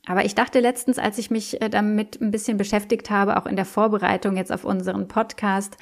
Aber 0.08 0.26
ich 0.26 0.36
dachte 0.36 0.60
letztens, 0.60 1.00
als 1.00 1.18
ich 1.18 1.32
mich 1.32 1.62
äh, 1.62 1.70
damit 1.70 2.22
ein 2.22 2.32
bisschen 2.32 2.58
beschäftigt 2.58 3.10
habe, 3.10 3.38
auch 3.38 3.46
in 3.46 3.56
der 3.56 3.66
Vorbereitung 3.66 4.38
jetzt 4.38 4.52
auf 4.52 4.66
unseren 4.66 5.08
Podcast, 5.08 5.78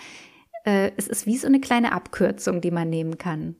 äh, 0.66 0.92
es 0.98 1.08
ist 1.08 1.26
wie 1.26 1.38
so 1.38 1.48
eine 1.48 1.60
kleine 1.60 1.92
Abkürzung, 1.92 2.62
die 2.62 2.72
man 2.72 2.90
nehmen 2.90 3.18
kann. 3.18 3.56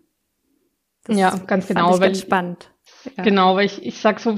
Das 1.06 1.18
ja, 1.18 1.36
ganz 1.48 1.68
genau. 1.68 1.96
Ich 1.96 2.02
weil, 2.02 2.10
ganz 2.10 2.22
spannend. 2.22 2.72
Ja. 3.18 3.24
Genau, 3.24 3.56
weil 3.56 3.66
ich, 3.66 3.86
ich 3.86 4.00
sag 4.00 4.20
so, 4.20 4.38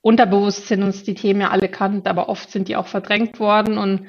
unterbewusst 0.00 0.66
sind 0.66 0.82
uns 0.82 1.04
die 1.04 1.14
Themen 1.14 1.40
ja 1.40 1.50
alle 1.50 1.62
bekannt, 1.62 2.08
aber 2.08 2.28
oft 2.28 2.50
sind 2.50 2.68
die 2.68 2.76
auch 2.76 2.86
verdrängt 2.86 3.38
worden 3.38 3.78
und 3.78 4.06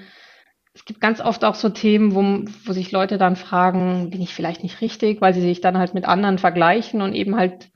es 0.74 0.86
gibt 0.86 1.02
ganz 1.02 1.20
oft 1.20 1.44
auch 1.44 1.56
so 1.56 1.70
Themen, 1.70 2.16
wo, 2.16 2.50
wo 2.66 2.74
sich 2.74 2.92
Leute 2.92 3.18
dann 3.18 3.36
fragen, 3.36 4.10
bin 4.10 4.22
ich 4.22 4.34
vielleicht 4.34 4.64
nicht 4.64 4.80
richtig, 4.80 5.20
weil 5.20 5.34
sie 5.34 5.42
sich 5.42 5.60
dann 5.60 5.78
halt 5.78 5.94
mit 5.94 6.06
anderen 6.06 6.38
vergleichen 6.38 7.02
und 7.02 7.14
eben 7.14 7.36
halt 7.36 7.71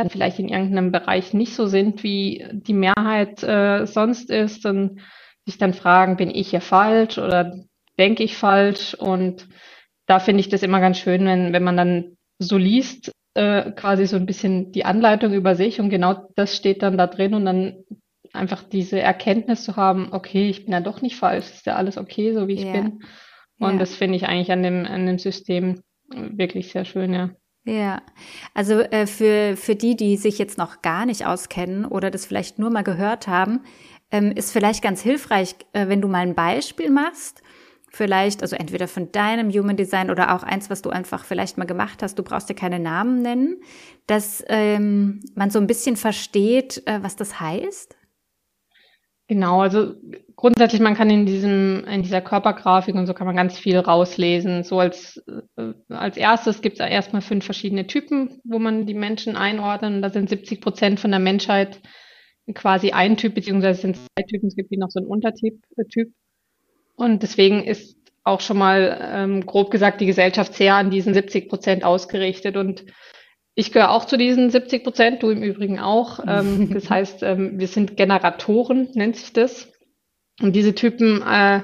dann 0.00 0.10
vielleicht 0.10 0.38
in 0.38 0.48
irgendeinem 0.48 0.92
Bereich 0.92 1.34
nicht 1.34 1.54
so 1.54 1.66
sind, 1.66 2.02
wie 2.02 2.46
die 2.52 2.72
Mehrheit 2.72 3.42
äh, 3.42 3.86
sonst 3.86 4.30
ist 4.30 4.64
und 4.64 5.00
sich 5.44 5.58
dann 5.58 5.74
fragen, 5.74 6.16
bin 6.16 6.30
ich 6.30 6.50
hier 6.50 6.60
falsch 6.60 7.18
oder 7.18 7.54
denke 7.98 8.22
ich 8.22 8.36
falsch? 8.36 8.94
Und 8.94 9.48
da 10.06 10.18
finde 10.18 10.40
ich 10.40 10.48
das 10.48 10.62
immer 10.62 10.80
ganz 10.80 10.98
schön, 10.98 11.24
wenn, 11.26 11.52
wenn 11.52 11.62
man 11.62 11.76
dann 11.76 12.16
so 12.38 12.56
liest, 12.56 13.12
äh, 13.34 13.70
quasi 13.72 14.06
so 14.06 14.16
ein 14.16 14.26
bisschen 14.26 14.72
die 14.72 14.84
Anleitung 14.84 15.34
über 15.34 15.54
sich 15.54 15.80
und 15.80 15.90
genau 15.90 16.28
das 16.34 16.56
steht 16.56 16.82
dann 16.82 16.96
da 16.96 17.06
drin 17.06 17.34
und 17.34 17.44
dann 17.44 17.84
einfach 18.32 18.62
diese 18.62 19.00
Erkenntnis 19.00 19.64
zu 19.64 19.76
haben, 19.76 20.08
okay, 20.12 20.48
ich 20.48 20.64
bin 20.64 20.72
ja 20.72 20.80
doch 20.80 21.02
nicht 21.02 21.16
falsch, 21.16 21.50
ist 21.50 21.66
ja 21.66 21.76
alles 21.76 21.98
okay, 21.98 22.32
so 22.32 22.48
wie 22.48 22.54
ich 22.54 22.64
yeah. 22.64 22.72
bin. 22.72 23.00
Und 23.58 23.70
yeah. 23.70 23.78
das 23.78 23.94
finde 23.94 24.16
ich 24.16 24.26
eigentlich 24.26 24.50
an 24.50 24.62
dem, 24.62 24.86
an 24.86 25.06
dem 25.06 25.18
System 25.18 25.82
wirklich 26.08 26.72
sehr 26.72 26.84
schön, 26.84 27.12
ja. 27.12 27.30
Ja, 27.64 28.00
also 28.54 28.80
äh, 28.80 29.06
für, 29.06 29.56
für 29.56 29.74
die, 29.76 29.94
die 29.94 30.16
sich 30.16 30.38
jetzt 30.38 30.56
noch 30.56 30.80
gar 30.80 31.04
nicht 31.04 31.26
auskennen 31.26 31.84
oder 31.84 32.10
das 32.10 32.24
vielleicht 32.24 32.58
nur 32.58 32.70
mal 32.70 32.82
gehört 32.82 33.28
haben, 33.28 33.60
ähm, 34.10 34.32
ist 34.32 34.50
vielleicht 34.50 34.82
ganz 34.82 35.02
hilfreich, 35.02 35.56
äh, 35.72 35.88
wenn 35.88 36.00
du 36.00 36.08
mal 36.08 36.20
ein 36.20 36.34
Beispiel 36.34 36.90
machst. 36.90 37.42
Vielleicht, 37.92 38.42
also 38.42 38.56
entweder 38.56 38.86
von 38.88 39.10
deinem 39.12 39.50
Human 39.50 39.76
Design 39.76 40.10
oder 40.10 40.34
auch 40.34 40.42
eins, 40.44 40.70
was 40.70 40.80
du 40.80 40.90
einfach 40.90 41.24
vielleicht 41.24 41.58
mal 41.58 41.64
gemacht 41.64 42.02
hast, 42.02 42.18
du 42.18 42.22
brauchst 42.22 42.48
dir 42.48 42.54
keine 42.54 42.78
Namen 42.78 43.20
nennen, 43.20 43.56
dass 44.06 44.44
ähm, 44.46 45.20
man 45.34 45.50
so 45.50 45.58
ein 45.58 45.66
bisschen 45.66 45.96
versteht, 45.96 46.82
äh, 46.86 47.02
was 47.02 47.16
das 47.16 47.40
heißt. 47.40 47.96
Genau, 49.30 49.60
also 49.60 49.94
grundsätzlich, 50.34 50.80
man 50.80 50.96
kann 50.96 51.08
in 51.08 51.24
diesem, 51.24 51.84
in 51.84 52.02
dieser 52.02 52.20
Körpergrafik 52.20 52.96
und 52.96 53.06
so 53.06 53.14
kann 53.14 53.28
man 53.28 53.36
ganz 53.36 53.56
viel 53.56 53.78
rauslesen. 53.78 54.64
So 54.64 54.80
als, 54.80 55.22
äh, 55.56 55.72
als 55.88 56.16
erstes 56.16 56.62
gibt 56.62 56.80
es 56.80 56.84
erstmal 56.84 57.22
fünf 57.22 57.44
verschiedene 57.44 57.86
Typen, 57.86 58.40
wo 58.42 58.58
man 58.58 58.86
die 58.86 58.94
Menschen 58.94 59.36
einordnet. 59.36 59.92
Und 59.92 60.02
da 60.02 60.10
sind 60.10 60.28
70 60.28 60.60
Prozent 60.60 60.98
von 60.98 61.12
der 61.12 61.20
Menschheit 61.20 61.80
quasi 62.56 62.90
ein 62.90 63.16
Typ, 63.16 63.36
beziehungsweise 63.36 63.82
sind 63.82 63.98
zwei 63.98 64.24
Typen, 64.24 64.48
es 64.48 64.56
gibt 64.56 64.72
wie 64.72 64.78
noch 64.78 64.90
so 64.90 64.98
einen 64.98 65.06
Untertyp. 65.06 65.62
Äh, 65.76 65.84
typ. 65.84 66.12
Und 66.96 67.22
deswegen 67.22 67.62
ist 67.62 67.96
auch 68.24 68.40
schon 68.40 68.58
mal 68.58 68.98
ähm, 69.00 69.46
grob 69.46 69.70
gesagt 69.70 70.00
die 70.00 70.06
Gesellschaft 70.06 70.54
sehr 70.54 70.74
an 70.74 70.90
diesen 70.90 71.14
70 71.14 71.48
Prozent 71.48 71.84
ausgerichtet. 71.84 72.56
Und 72.56 72.84
ich 73.60 73.72
gehöre 73.72 73.90
auch 73.90 74.04
zu 74.04 74.16
diesen 74.16 74.50
70 74.50 74.82
Prozent, 74.82 75.22
du 75.22 75.30
im 75.30 75.42
Übrigen 75.42 75.78
auch. 75.78 76.20
Ähm, 76.26 76.70
das 76.74 76.90
heißt, 76.90 77.22
ähm, 77.22 77.58
wir 77.58 77.68
sind 77.68 77.96
Generatoren, 77.96 78.88
nennt 78.94 79.16
sich 79.16 79.32
das. 79.32 79.72
Und 80.40 80.56
diese 80.56 80.74
Typen 80.74 81.22
äh, 81.22 81.60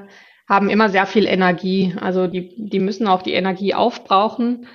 haben 0.49 0.71
immer 0.71 0.91
sehr 0.91 1.07
viel 1.07 1.26
Energie. 1.26 1.95
Also 2.00 2.26
die, 2.26 2.55
die 2.57 2.79
müssen 2.79 3.07
auch 3.07 3.23
die 3.23 3.33
Energie 3.33 3.75
aufbrauchen. 3.75 4.67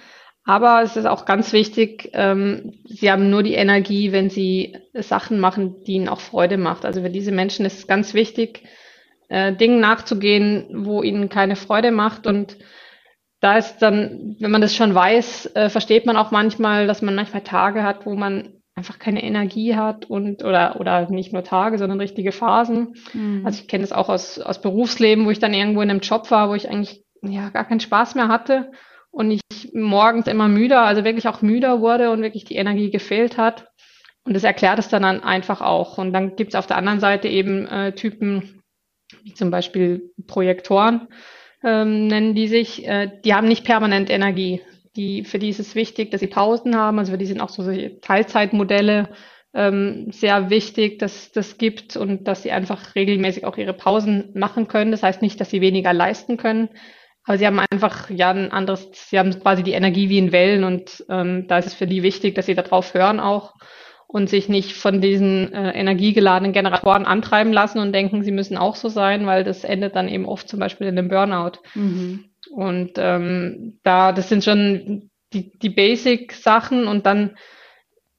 Aber 0.44 0.82
es 0.82 0.98
ist 0.98 1.06
auch 1.06 1.25
ganz 1.25 1.54
wichtig, 1.54 2.10
ähm, 2.13 2.74
sie 2.86 3.12
haben 3.12 3.30
nur 3.30 3.44
die 3.44 3.54
Energie, 3.54 4.12
wenn 4.12 4.32
sie 4.32 4.75
Sachen 4.94 5.40
machen, 5.40 5.84
die 5.86 5.94
ihnen 5.94 6.10
auch 6.10 6.20
Freude 6.20 6.58
macht. 6.58 6.84
Also 6.84 7.04
für 7.04 7.12
diese 7.12 7.32
Menschen 7.32 7.66
ist 7.66 7.78
es 7.78 7.88
ganz 7.88 8.16
wichtig, 8.16 8.63
äh, 9.30 9.54
Dingen 9.54 9.80
nachzugehen, 9.80 10.86
wo 10.86 11.04
ihnen 11.04 11.30
keine 11.30 11.56
Freude 11.56 11.92
macht 11.92 12.25
und 12.25 12.58
da 13.42 13.58
ist 13.58 13.80
dann, 13.80 14.38
wenn 14.40 14.52
man 14.52 14.62
das 14.62 14.76
schon 14.76 14.96
weiß, 14.96 15.56
äh, 15.56 15.70
versteht 15.70 16.06
man 16.06 16.16
auch 16.16 16.32
manchmal, 16.32 16.88
dass 16.88 17.02
man 17.02 17.16
manchmal 17.16 17.42
Tage 17.42 17.84
hat, 17.84 18.06
wo 18.06 18.16
man 18.16 18.62
einfach 18.76 19.00
keine 19.00 19.24
Energie 19.24 19.76
hat 19.76 20.06
und 20.06 20.44
oder 20.44 20.80
oder 20.80 21.10
nicht 21.10 21.34
nur 21.34 21.44
Tage, 21.44 21.78
sondern 21.78 22.00
richtige 22.00 22.32
Phasen. 22.32 22.96
Mhm. 23.14 23.42
Also 23.46 23.62
ich 23.62 23.68
kenne 23.68 23.82
das 23.82 23.92
auch 23.92 24.10
aus 24.10 24.40
aus 24.40 24.62
Berufsleben, 24.62 25.26
wo 25.26 25.32
ich 25.32 25.40
dann 25.40 25.54
irgendwo 25.54 25.82
in 25.82 25.90
einem 25.90 26.00
Job 26.00 26.32
war, 26.32 26.50
wo 26.50 26.56
ich 26.56 26.70
eigentlich 26.70 27.04
ja 27.22 27.50
gar 27.50 27.66
keinen 27.66 27.80
Spaß 27.80 28.16
mehr 28.16 28.30
hatte 28.30 28.72
und 29.12 29.32
ich 29.32 29.42
morgens 29.74 30.28
immer 30.28 30.48
müder, 30.48 30.82
also 30.82 31.04
wirklich 31.04 31.28
auch 31.28 31.42
müder 31.42 31.82
wurde 31.82 32.12
und 32.12 32.22
wirklich 32.22 32.46
die 32.46 32.56
Energie 32.56 32.92
gefehlt 32.92 33.38
hat. 33.38 33.68
Und 34.24 34.36
das 34.36 34.44
erklärt 34.44 34.80
es 34.80 34.88
dann 34.88 35.04
einfach 35.04 35.62
auch. 35.62 35.98
Und 35.98 36.14
dann 36.14 36.36
gibt 36.36 36.54
es 36.54 36.56
auf 36.56 36.68
der 36.68 36.78
anderen 36.78 37.00
Seite 37.00 37.28
eben 37.28 37.66
äh, 37.68 37.94
Typen, 37.94 38.62
wie 39.24 39.34
zum 39.34 39.50
Beispiel 39.50 40.12
Projektoren, 40.28 41.08
ähm, 41.63 42.08
nennen 42.08 42.36
die 42.36 42.48
sich, 42.48 42.88
äh, 42.88 43.10
die 43.24 43.34
haben 43.34 43.48
nicht 43.48 43.65
permanent 43.65 44.10
Energie. 44.10 44.62
Die, 44.96 45.24
für 45.24 45.39
die 45.39 45.50
ist 45.50 45.60
es 45.60 45.75
wichtig, 45.75 46.12
dass 46.12 46.20
sie 46.20 46.27
Pausen 46.27 46.75
haben. 46.75 47.00
Also 47.00 47.13
für 47.13 47.18
die 47.18 47.25
sind 47.25 47.41
auch 47.41 47.50
so 47.50 47.63
Teilzeitmodelle 48.01 49.10
ähm, 49.53 50.12
sehr 50.12 50.50
wichtig, 50.50 51.00
dass 51.00 51.32
das 51.32 51.58
gibt 51.58 51.98
und 51.98 52.27
dass 52.27 52.44
sie 52.44 52.51
einfach 52.51 52.96
regelmäßig 52.96 53.46
auch 53.46 53.58
ihre 53.58 53.74
Pausen 53.74 54.32
machen 54.34 54.68
können. 54.68 54.91
Das 54.91 55.03
heißt 55.03 55.22
nicht, 55.22 55.39
dass 55.39 55.50
sie 55.50 55.62
weniger 55.62 55.94
leisten 55.94 56.38
können, 56.38 56.70
aber 57.25 57.38
sie 57.38 57.46
haben 57.46 57.60
einfach 57.60 58.10
ja 58.10 58.32
ein 58.32 58.51
anderes, 58.51 58.89
sie 58.94 59.20
haben 59.20 59.38
quasi 59.39 59.63
die 59.63 59.74
Energie 59.74 60.10
wie 60.10 60.18
in 60.18 60.32
Wellen 60.32 60.63
und 60.63 61.06
ähm, 61.10 61.48
da 61.48 61.58
ist 61.58 61.68
es 61.68 61.74
für 61.74 61.88
die 61.88 62.03
wichtig, 62.03 62.36
dass 62.36 62.46
sie 62.46 62.56
darauf 62.56 62.94
hören 62.94 63.20
auch 63.20 63.53
und 64.12 64.30
sich 64.30 64.50
nicht 64.50 64.74
von 64.74 65.00
diesen 65.00 65.53
äh, 65.53 65.72
energiegeladenen 65.72 66.51
Generatoren 66.51 67.06
antreiben 67.06 67.53
lassen 67.53 67.80
und 67.80 67.94
denken, 67.94 68.24
sie 68.24 68.34
müssen 68.34 68.58
auch 68.58 68.75
so 68.75 68.89
sein, 68.89 69.25
weil 69.25 69.46
das 69.46 69.63
endet 69.63 69.96
dann 69.96 70.10
eben 70.10 70.25
oft 70.25 70.50
zum 70.50 70.60
Beispiel 70.60 70.88
in 70.88 70.98
einem 70.98 71.08
Burnout. 71.08 71.60
Mhm. 71.75 72.25
Und 72.51 72.91
ähm, 72.98 73.80
da, 73.84 74.12
das 74.12 74.27
sind 74.27 74.44
schon 74.44 75.10
die, 75.32 75.58
die 75.58 75.70
Basic-Sachen 75.70 76.88
und 76.88 77.06
dann 77.06 77.38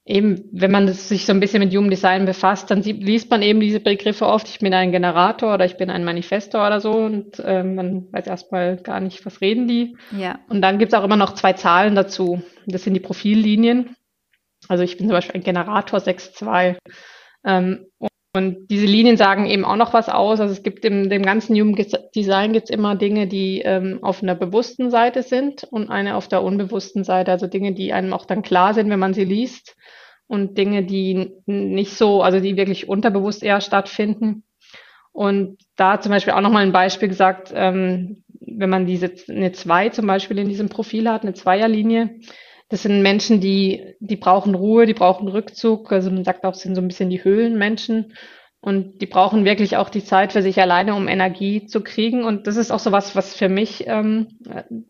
eben, 0.07 0.49
wenn 0.51 0.71
man 0.71 0.87
das, 0.87 1.11
sich 1.11 1.27
so 1.27 1.33
ein 1.35 1.41
bisschen 1.41 1.63
mit 1.63 1.75
Human 1.75 1.91
Design 1.91 2.25
befasst, 2.25 2.71
dann 2.71 2.83
sieht, 2.83 3.05
liest 3.05 3.31
man 3.31 3.43
eben 3.43 3.61
diese 3.61 3.81
Begriffe 3.81 4.27
oft, 4.27 4.49
ich 4.49 4.61
bin 4.61 4.73
ein 4.73 4.93
Generator 4.93 5.53
oder 5.53 5.67
ich 5.67 5.77
bin 5.77 5.91
ein 5.91 6.05
Manifestor 6.05 6.67
oder 6.67 6.81
so 6.81 6.93
und 6.93 7.43
ähm, 7.45 7.75
man 7.75 8.13
weiß 8.13 8.29
erstmal 8.29 8.79
gar 8.79 9.01
nicht, 9.01 9.27
was 9.27 9.43
reden 9.43 9.69
die. 9.69 9.95
Ja. 10.19 10.39
Und 10.49 10.63
dann 10.63 10.79
gibt's 10.79 10.95
auch 10.95 11.05
immer 11.05 11.19
noch 11.19 11.35
zwei 11.35 11.53
Zahlen 11.53 11.95
dazu. 11.95 12.41
Das 12.67 12.83
sind 12.83 12.95
die 12.95 13.01
Profillinien. 13.01 13.95
Also 14.73 14.85
ich 14.85 14.97
bin 14.97 15.07
zum 15.07 15.15
Beispiel 15.15 15.39
ein 15.39 15.45
Generator 15.45 15.99
6.2. 15.99 16.79
Ähm, 17.45 17.87
und 18.35 18.71
diese 18.71 18.87
Linien 18.87 19.19
sagen 19.19 19.45
eben 19.45 19.67
auch 19.67 19.77
noch 19.77 19.93
was 19.93 20.09
aus. 20.09 20.41
Also 20.41 20.55
es 20.55 20.63
gibt 20.63 20.87
im 20.87 21.11
dem 21.11 21.23
ganzen 21.23 21.55
Human 21.55 21.77
Design 22.17 22.55
gibt's 22.55 22.71
immer 22.71 22.97
Dinge, 22.97 23.27
die 23.27 23.61
ähm, 23.61 23.99
auf 24.01 24.23
einer 24.23 24.35
bewussten 24.35 24.91
Seite 24.91 25.23
sind 25.23 25.65
und 25.65 25.91
eine 25.91 26.17
auf 26.17 26.27
der 26.27 26.43
unbewussten 26.43 27.05
Seite. 27.05 27.33
Also 27.33 27.49
Dinge, 27.49 27.75
die 27.75 27.93
einem 27.93 28.15
auch 28.15 28.25
dann 28.25 28.41
klar 28.41 28.73
sind, 28.73 28.89
wenn 28.89 28.99
man 28.99 29.13
sie 29.13 29.27
liest. 29.27 29.77
Und 30.27 30.57
Dinge, 30.57 30.85
die 30.85 31.33
nicht 31.45 31.93
so, 31.93 32.23
also 32.23 32.41
die 32.41 32.57
wirklich 32.57 32.89
unterbewusst 32.89 33.43
eher 33.43 33.61
stattfinden. 33.61 34.45
Und 35.13 35.59
da 35.77 36.01
zum 36.01 36.13
Beispiel 36.13 36.33
auch 36.33 36.41
nochmal 36.41 36.63
ein 36.63 36.73
Beispiel 36.73 37.09
gesagt, 37.09 37.53
ähm, 37.55 38.25
wenn 38.41 38.71
man 38.71 38.87
diese 38.87 39.13
eine 39.29 39.53
2 39.53 39.91
zum 39.91 40.07
Beispiel 40.07 40.39
in 40.39 40.49
diesem 40.49 40.71
Profil 40.71 41.11
hat, 41.11 41.25
eine 41.25 41.35
Zweierlinie, 41.35 42.19
das 42.73 42.85
sind 42.85 43.03
Menschen, 43.03 43.39
die, 43.43 43.97
die 44.01 44.17
brauchen 44.17 44.55
Ruhe, 44.55 44.87
die 44.87 44.95
brauchen 44.95 45.29
Rückzug. 45.29 45.93
Also 45.93 46.11
man 46.11 46.25
sagt 46.25 46.43
auch, 46.47 46.55
sind 46.55 46.75
so 46.75 46.81
ein 46.81 46.89
bisschen 46.89 47.11
die 47.11 47.23
Höhlenmenschen. 47.23 48.15
Und 48.63 49.03
die 49.03 49.07
brauchen 49.07 49.45
wirklich 49.45 49.77
auch 49.77 49.91
die 49.91 50.03
Zeit 50.03 50.33
für 50.33 50.41
sich 50.41 50.59
alleine, 50.59 50.95
um 50.95 51.07
Energie 51.07 51.67
zu 51.67 51.83
kriegen. 51.83 52.25
Und 52.25 52.47
das 52.47 52.57
ist 52.57 52.71
auch 52.71 52.79
so 52.79 52.91
was, 52.91 53.15
was 53.15 53.37
für 53.37 53.51
mich, 53.51 53.87
ähm, 53.89 54.39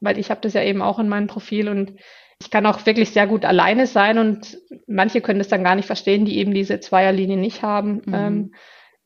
weil 0.01 0.17
ich 0.21 0.31
habe 0.31 0.41
das 0.43 0.53
ja 0.53 0.63
eben 0.63 0.81
auch 0.81 1.01
in 1.01 1.09
meinem 1.09 1.27
Profil 1.27 1.69
und 1.69 1.95
ich 2.41 2.53
kann 2.53 2.67
auch 2.67 2.87
wirklich 2.87 3.11
sehr 3.11 3.27
gut 3.27 3.45
alleine 3.45 3.89
sein 3.89 4.19
und 4.19 4.59
manche 4.87 5.21
können 5.21 5.41
das 5.41 5.49
dann 5.49 5.65
gar 5.65 5.75
nicht 5.75 5.87
verstehen, 5.87 6.25
die 6.25 6.39
eben 6.39 6.55
diese 6.55 6.79
Zweierlinie 6.79 7.37
nicht 7.37 7.63
haben, 7.63 8.03
mhm. 8.05 8.15
ähm, 8.15 8.55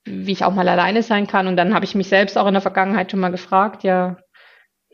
wie 0.04 0.32
ich 0.32 0.44
auch 0.44 0.52
mal 0.52 0.68
alleine 0.68 1.02
sein 1.02 1.26
kann. 1.26 1.46
Und 1.46 1.56
dann 1.56 1.72
habe 1.72 1.86
ich 1.86 1.94
mich 1.94 2.08
selbst 2.08 2.36
auch 2.36 2.46
in 2.46 2.52
der 2.52 2.60
Vergangenheit 2.60 3.10
schon 3.10 3.20
mal 3.20 3.30
gefragt, 3.30 3.84
ja, 3.84 4.18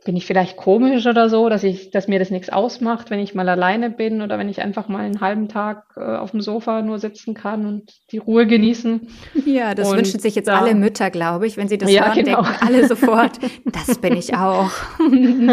bin 0.04 0.16
ich 0.16 0.26
vielleicht 0.26 0.56
komisch 0.56 1.06
oder 1.06 1.28
so, 1.28 1.48
dass 1.48 1.62
ich, 1.62 1.90
dass 1.90 2.08
mir 2.08 2.18
das 2.18 2.30
nichts 2.30 2.50
ausmacht, 2.50 3.10
wenn 3.10 3.20
ich 3.20 3.34
mal 3.34 3.48
alleine 3.48 3.88
bin 3.90 4.20
oder 4.20 4.36
wenn 4.38 4.48
ich 4.48 4.60
einfach 4.60 4.88
mal 4.88 5.04
einen 5.04 5.20
halben 5.20 5.48
Tag 5.48 5.84
äh, 5.96 6.00
auf 6.00 6.32
dem 6.32 6.40
Sofa 6.40 6.82
nur 6.82 6.98
sitzen 6.98 7.34
kann 7.34 7.66
und 7.66 7.92
die 8.10 8.18
Ruhe 8.18 8.46
genießen. 8.46 9.08
Ja, 9.44 9.74
das 9.74 9.90
und 9.90 9.98
wünschen 9.98 10.20
sich 10.20 10.34
jetzt 10.34 10.46
da, 10.48 10.60
alle 10.60 10.74
Mütter, 10.74 11.10
glaube 11.10 11.46
ich, 11.46 11.56
wenn 11.56 11.68
sie 11.68 11.76
das 11.76 11.90
ja, 11.90 12.06
hören, 12.06 12.24
genau. 12.24 12.42
denken 12.42 12.66
alle 12.66 12.86
sofort, 12.86 13.38
das 13.64 13.98
bin 13.98 14.16
ich 14.16 14.34
auch. 14.34 14.70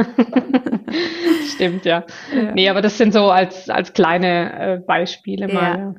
Stimmt, 1.54 1.86
ja. 1.86 2.06
ja. 2.34 2.52
Nee, 2.54 2.70
aber 2.70 2.82
das 2.82 2.98
sind 2.98 3.14
so 3.14 3.30
als, 3.30 3.70
als 3.70 3.94
kleine 3.94 4.76
äh, 4.76 4.78
Beispiele 4.78 5.48
ja. 5.48 5.54
mal. 5.54 5.96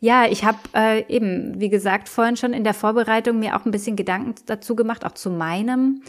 Ja, 0.00 0.26
ich 0.26 0.44
habe 0.44 0.58
äh, 0.74 1.04
eben, 1.08 1.60
wie 1.60 1.68
gesagt, 1.68 2.08
vorhin 2.08 2.36
schon 2.36 2.52
in 2.52 2.64
der 2.64 2.74
Vorbereitung 2.74 3.38
mir 3.38 3.56
auch 3.56 3.64
ein 3.64 3.70
bisschen 3.70 3.96
Gedanken 3.96 4.34
dazu 4.46 4.74
gemacht, 4.76 5.04
auch 5.04 5.12
zu 5.12 5.30
meinem. 5.30 6.02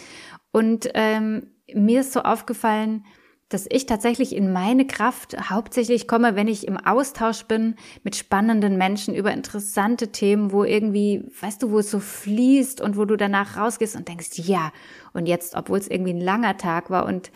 Und 0.51 0.89
ähm, 0.93 1.54
mir 1.74 2.01
ist 2.01 2.13
so 2.13 2.22
aufgefallen, 2.22 3.05
dass 3.50 3.67
ich 3.69 3.86
tatsächlich 3.86 4.36
in 4.36 4.51
meine 4.51 4.88
Kraft 4.88 5.50
hauptsächlich 5.50 6.07
komme, 6.07 6.36
wenn 6.36 6.48
ich 6.48 6.67
im 6.67 6.77
Austausch 6.77 7.43
bin 7.43 7.75
mit 8.03 8.15
spannenden 8.15 8.75
Menschen 8.77 9.13
über 9.13 9.31
interessante 9.31 10.12
Themen, 10.12 10.51
wo 10.51 10.63
irgendwie, 10.63 11.24
weißt 11.41 11.62
du, 11.62 11.69
wo 11.69 11.79
es 11.79 11.91
so 11.91 12.00
fließt 12.00 12.81
und 12.81 12.98
wo 12.98 13.05
du 13.05 13.17
danach 13.17 13.57
rausgehst 13.57 13.95
und 13.95 14.07
denkst, 14.07 14.31
ja, 14.36 14.72
und 15.13 15.27
jetzt, 15.27 15.55
obwohl 15.55 15.77
es 15.77 15.88
irgendwie 15.88 16.13
ein 16.13 16.22
langer 16.22 16.57
Tag 16.57 16.89
war 16.89 17.05
und 17.05 17.31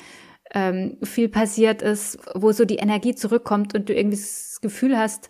ähm, 0.51 0.97
viel 1.03 1.29
passiert 1.29 1.83
ist, 1.83 2.17
wo 2.33 2.51
so 2.51 2.65
die 2.65 2.77
Energie 2.77 3.13
zurückkommt 3.13 3.75
und 3.75 3.87
du 3.87 3.93
irgendwie 3.93 4.17
das 4.17 4.59
Gefühl 4.61 4.97
hast, 4.97 5.29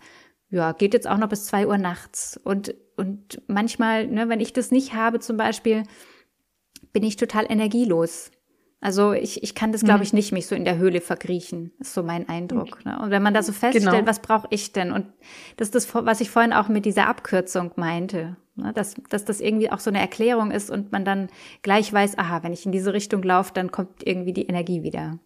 ja, 0.49 0.71
geht 0.71 0.93
jetzt 0.93 1.07
auch 1.07 1.17
noch 1.17 1.29
bis 1.29 1.45
zwei 1.45 1.67
Uhr 1.67 1.77
nachts. 1.77 2.39
Und, 2.43 2.73
und 2.95 3.41
manchmal, 3.47 4.07
ne, 4.07 4.29
wenn 4.29 4.39
ich 4.39 4.53
das 4.53 4.71
nicht 4.71 4.93
habe 4.93 5.19
zum 5.19 5.35
Beispiel, 5.35 5.83
bin 6.93 7.03
ich 7.03 7.17
total 7.17 7.45
energielos. 7.49 8.31
Also 8.81 9.11
ich, 9.11 9.43
ich 9.43 9.55
kann 9.55 9.73
das, 9.73 9.83
glaube 9.83 9.99
mhm. 9.99 10.03
ich, 10.03 10.13
nicht 10.13 10.31
mich 10.31 10.47
so 10.47 10.55
in 10.55 10.63
der 10.63 10.77
Höhle 10.77 11.01
verkriechen, 11.01 11.73
ist 11.79 11.93
so 11.93 12.01
mein 12.01 12.29
Eindruck. 12.29 12.85
Ne? 12.85 12.97
Und 13.01 13.11
wenn 13.11 13.21
man 13.21 13.33
da 13.33 13.43
so 13.43 13.51
feststellt, 13.51 13.91
genau. 13.91 14.07
was 14.07 14.21
brauche 14.21 14.47
ich 14.51 14.71
denn? 14.71 14.93
Und 14.93 15.07
das 15.57 15.67
ist 15.69 15.75
das, 15.75 15.93
was 15.93 16.21
ich 16.21 16.29
vorhin 16.29 16.53
auch 16.53 16.69
mit 16.69 16.85
dieser 16.85 17.07
Abkürzung 17.07 17.71
meinte, 17.75 18.37
ne? 18.55 18.71
dass, 18.73 18.95
dass 19.09 19.25
das 19.25 19.41
irgendwie 19.41 19.69
auch 19.69 19.79
so 19.79 19.89
eine 19.89 19.99
Erklärung 19.99 20.51
ist 20.51 20.69
und 20.69 20.93
man 20.93 21.03
dann 21.03 21.27
gleich 21.61 21.91
weiß, 21.91 22.17
aha, 22.17 22.41
wenn 22.43 22.53
ich 22.53 22.65
in 22.65 22.71
diese 22.71 22.93
Richtung 22.93 23.21
laufe, 23.21 23.51
dann 23.53 23.69
kommt 23.69 24.07
irgendwie 24.07 24.31
die 24.33 24.45
Energie 24.45 24.81
wieder. 24.81 25.19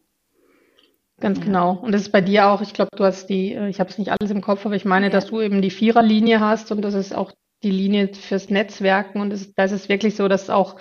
Ganz 1.19 1.37
ja. 1.37 1.45
genau. 1.45 1.73
Und 1.73 1.91
das 1.91 2.01
ist 2.01 2.11
bei 2.11 2.21
dir 2.21 2.47
auch, 2.47 2.61
ich 2.61 2.73
glaube, 2.73 2.89
du 2.95 3.03
hast 3.03 3.27
die, 3.27 3.53
äh, 3.53 3.69
ich 3.69 3.79
habe 3.79 3.91
es 3.91 3.99
nicht 3.99 4.11
alles 4.11 4.31
im 4.31 4.41
Kopf, 4.41 4.65
aber 4.65 4.75
ich 4.75 4.85
meine, 4.85 5.07
ja. 5.07 5.11
dass 5.11 5.27
du 5.27 5.41
eben 5.41 5.61
die 5.61 5.69
Viererlinie 5.69 6.39
hast 6.39 6.71
und 6.71 6.81
das 6.81 6.95
ist 6.95 7.13
auch 7.13 7.31
die 7.61 7.71
Linie 7.71 8.15
fürs 8.15 8.49
Netzwerken 8.49 9.21
und 9.21 9.29
das, 9.29 9.53
da 9.53 9.63
ist 9.63 9.71
es 9.71 9.89
wirklich 9.89 10.15
so, 10.15 10.27
dass 10.27 10.49
auch 10.49 10.75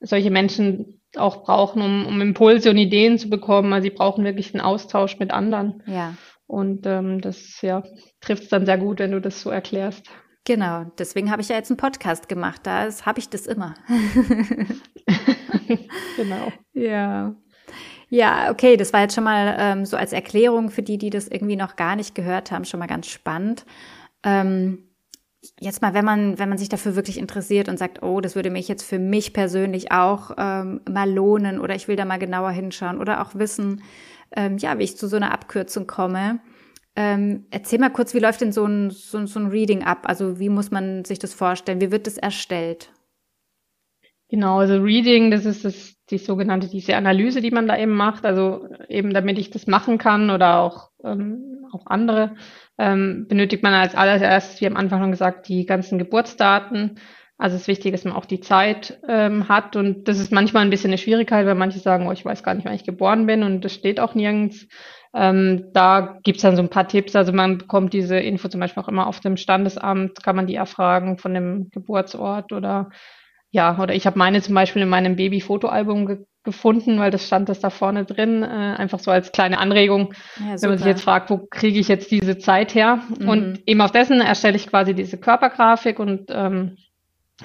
solche 0.00 0.30
Menschen 0.30 1.00
auch 1.18 1.44
brauchen, 1.44 1.82
um, 1.82 2.06
um 2.06 2.20
Impulse 2.20 2.70
und 2.70 2.78
Ideen 2.78 3.18
zu 3.18 3.28
bekommen. 3.28 3.72
Also 3.72 3.84
sie 3.84 3.94
brauchen 3.94 4.24
wirklich 4.24 4.54
einen 4.54 4.62
Austausch 4.62 5.18
mit 5.18 5.30
anderen. 5.30 5.82
Ja. 5.86 6.14
Und 6.46 6.86
ähm, 6.86 7.20
das 7.20 7.60
ja, 7.62 7.82
trifft 8.20 8.44
es 8.44 8.48
dann 8.48 8.66
sehr 8.66 8.78
gut, 8.78 8.98
wenn 8.98 9.12
du 9.12 9.20
das 9.20 9.40
so 9.40 9.50
erklärst. 9.50 10.06
Genau, 10.44 10.84
deswegen 10.96 11.32
habe 11.32 11.42
ich 11.42 11.48
ja 11.48 11.56
jetzt 11.56 11.70
einen 11.70 11.76
Podcast 11.76 12.28
gemacht. 12.28 12.60
Da 12.64 12.88
habe 13.04 13.18
ich 13.18 13.28
das 13.28 13.46
immer. 13.46 13.74
genau. 16.16 16.52
Ja. 16.72 17.34
Ja, 18.08 18.50
okay, 18.52 18.76
das 18.76 18.92
war 18.92 19.00
jetzt 19.00 19.14
schon 19.14 19.24
mal 19.24 19.56
ähm, 19.58 19.84
so 19.84 19.96
als 19.96 20.12
Erklärung 20.12 20.70
für 20.70 20.82
die, 20.82 20.98
die 20.98 21.10
das 21.10 21.26
irgendwie 21.26 21.56
noch 21.56 21.74
gar 21.74 21.96
nicht 21.96 22.14
gehört 22.14 22.52
haben, 22.52 22.64
schon 22.64 22.78
mal 22.78 22.86
ganz 22.86 23.08
spannend. 23.08 23.66
Ähm, 24.22 24.90
jetzt 25.60 25.82
mal, 25.82 25.94
wenn 25.94 26.04
man, 26.04 26.38
wenn 26.38 26.48
man 26.48 26.58
sich 26.58 26.68
dafür 26.68 26.96
wirklich 26.96 27.18
interessiert 27.18 27.68
und 27.68 27.78
sagt, 27.78 28.02
oh, 28.02 28.20
das 28.20 28.34
würde 28.34 28.50
mich 28.50 28.68
jetzt 28.68 28.82
für 28.82 28.98
mich 28.98 29.32
persönlich 29.32 29.92
auch 29.92 30.32
ähm, 30.38 30.80
mal 30.88 31.10
lohnen 31.10 31.60
oder 31.60 31.74
ich 31.74 31.88
will 31.88 31.96
da 31.96 32.04
mal 32.04 32.18
genauer 32.18 32.50
hinschauen 32.50 32.98
oder 32.98 33.22
auch 33.22 33.34
wissen, 33.34 33.82
ähm, 34.34 34.58
ja, 34.58 34.78
wie 34.78 34.84
ich 34.84 34.96
zu 34.96 35.08
so 35.08 35.16
einer 35.16 35.32
Abkürzung 35.32 35.86
komme. 35.86 36.40
Ähm, 36.96 37.46
erzähl 37.50 37.78
mal 37.78 37.90
kurz, 37.90 38.14
wie 38.14 38.20
läuft 38.20 38.40
denn 38.40 38.52
so 38.52 38.64
ein, 38.64 38.90
so, 38.90 39.24
so 39.26 39.38
ein 39.38 39.48
Reading 39.48 39.84
ab? 39.84 40.00
Also 40.04 40.38
wie 40.38 40.48
muss 40.48 40.70
man 40.70 41.04
sich 41.04 41.18
das 41.18 41.34
vorstellen? 41.34 41.80
Wie 41.80 41.92
wird 41.92 42.06
das 42.06 42.16
erstellt? 42.16 42.90
Genau, 44.28 44.58
also 44.58 44.82
Reading, 44.82 45.30
das 45.30 45.44
ist 45.44 45.64
das, 45.64 45.94
die 46.10 46.18
sogenannte, 46.18 46.68
diese 46.68 46.96
Analyse, 46.96 47.40
die 47.40 47.52
man 47.52 47.68
da 47.68 47.78
eben 47.78 47.94
macht. 47.94 48.24
Also 48.24 48.66
eben 48.88 49.12
damit 49.12 49.38
ich 49.38 49.50
das 49.50 49.66
machen 49.66 49.98
kann 49.98 50.30
oder 50.30 50.58
auch, 50.60 50.90
ähm, 51.04 51.66
auch 51.72 51.86
andere, 51.86 52.34
ähm, 52.78 53.26
benötigt 53.28 53.62
man 53.62 53.74
als 53.74 53.94
allererstes, 53.94 54.60
wie 54.60 54.66
am 54.66 54.76
Anfang 54.76 55.00
schon 55.00 55.10
gesagt, 55.10 55.48
die 55.48 55.66
ganzen 55.66 55.98
Geburtsdaten. 55.98 56.98
Also 57.38 57.56
es 57.56 57.62
ist 57.62 57.68
wichtig, 57.68 57.92
dass 57.92 58.04
man 58.04 58.14
auch 58.14 58.24
die 58.24 58.40
Zeit 58.40 58.98
ähm, 59.08 59.48
hat 59.48 59.76
und 59.76 60.08
das 60.08 60.18
ist 60.18 60.32
manchmal 60.32 60.64
ein 60.64 60.70
bisschen 60.70 60.90
eine 60.90 60.98
Schwierigkeit, 60.98 61.44
weil 61.46 61.54
manche 61.54 61.78
sagen, 61.78 62.06
oh, 62.06 62.12
ich 62.12 62.24
weiß 62.24 62.42
gar 62.42 62.54
nicht, 62.54 62.64
wann 62.64 62.74
ich 62.74 62.84
geboren 62.84 63.26
bin 63.26 63.42
und 63.42 63.62
das 63.62 63.74
steht 63.74 64.00
auch 64.00 64.14
nirgends. 64.14 64.66
Ähm, 65.14 65.70
da 65.74 66.18
gibt's 66.22 66.42
dann 66.42 66.56
so 66.56 66.62
ein 66.62 66.70
paar 66.70 66.88
Tipps. 66.88 67.14
Also 67.14 67.32
man 67.32 67.58
bekommt 67.58 67.92
diese 67.92 68.18
Info 68.18 68.48
zum 68.48 68.60
Beispiel 68.60 68.82
auch 68.82 68.88
immer 68.88 69.06
auf 69.06 69.20
dem 69.20 69.36
Standesamt, 69.36 70.22
kann 70.22 70.36
man 70.36 70.46
die 70.46 70.54
erfragen 70.54 71.18
von 71.18 71.34
dem 71.34 71.68
Geburtsort 71.70 72.52
oder 72.52 72.90
ja, 73.50 73.78
oder 73.80 73.94
ich 73.94 74.06
habe 74.06 74.18
meine 74.18 74.42
zum 74.42 74.54
Beispiel 74.54 74.82
in 74.82 74.88
meinem 74.88 75.16
Baby-Fotoalbum 75.16 76.06
ge 76.06 76.18
gefunden, 76.46 76.98
weil 76.98 77.10
das 77.10 77.26
stand 77.26 77.50
das 77.50 77.60
da 77.60 77.68
vorne 77.68 78.06
drin, 78.06 78.42
äh, 78.42 78.46
einfach 78.46 78.98
so 78.98 79.10
als 79.10 79.32
kleine 79.32 79.58
Anregung, 79.58 80.14
ja, 80.38 80.60
wenn 80.62 80.70
man 80.70 80.78
sich 80.78 80.86
jetzt 80.86 81.02
fragt, 81.02 81.28
wo 81.28 81.46
kriege 81.50 81.78
ich 81.78 81.88
jetzt 81.88 82.10
diese 82.10 82.38
Zeit 82.38 82.74
her? 82.74 83.00
Mhm. 83.18 83.28
Und 83.28 83.62
eben 83.66 83.82
auf 83.82 83.92
dessen 83.92 84.22
erstelle 84.22 84.56
ich 84.56 84.68
quasi 84.68 84.94
diese 84.94 85.18
Körpergrafik 85.18 85.98
und 85.98 86.30
ähm, 86.30 86.78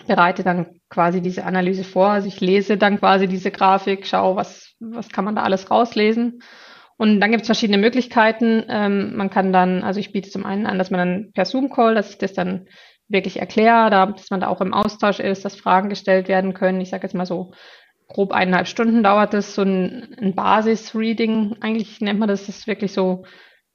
bereite 0.07 0.43
dann 0.43 0.79
quasi 0.89 1.21
diese 1.21 1.43
Analyse 1.43 1.83
vor. 1.83 2.09
Also 2.09 2.27
ich 2.29 2.39
lese 2.39 2.77
dann 2.77 2.99
quasi 2.99 3.27
diese 3.27 3.51
Grafik, 3.51 4.07
schaue, 4.07 4.37
was, 4.37 4.73
was 4.79 5.09
kann 5.09 5.25
man 5.25 5.35
da 5.35 5.43
alles 5.43 5.69
rauslesen. 5.69 6.41
Und 6.97 7.19
dann 7.19 7.31
gibt 7.31 7.41
es 7.41 7.47
verschiedene 7.47 7.79
Möglichkeiten. 7.79 8.63
Ähm, 8.69 9.17
man 9.17 9.29
kann 9.29 9.51
dann, 9.51 9.83
also 9.83 9.99
ich 9.99 10.11
biete 10.11 10.29
zum 10.29 10.45
einen 10.45 10.67
an, 10.67 10.77
dass 10.77 10.91
man 10.91 10.99
dann 10.99 11.31
per 11.33 11.45
Zoom-Call, 11.45 11.95
dass 11.95 12.11
ich 12.11 12.17
das 12.19 12.33
dann 12.33 12.67
wirklich 13.11 13.39
erkläre, 13.39 13.89
da, 13.89 14.05
dass 14.05 14.29
man 14.29 14.39
da 14.39 14.47
auch 14.47 14.61
im 14.61 14.73
Austausch 14.73 15.19
ist, 15.19 15.43
dass 15.43 15.55
Fragen 15.55 15.89
gestellt 15.89 16.27
werden 16.27 16.53
können. 16.53 16.79
Ich 16.79 16.89
sage 16.89 17.03
jetzt 17.03 17.15
mal 17.15 17.25
so, 17.25 17.51
grob 18.11 18.31
eineinhalb 18.31 18.67
Stunden 18.67 19.03
dauert 19.03 19.33
das, 19.33 19.55
so 19.55 19.63
ein, 19.63 20.15
ein 20.19 20.35
Basis-Reading. 20.35 21.57
Eigentlich 21.61 22.01
nennt 22.01 22.19
man 22.19 22.29
das, 22.29 22.45
das 22.45 22.59
ist 22.59 22.67
wirklich 22.67 22.93
so 22.93 23.25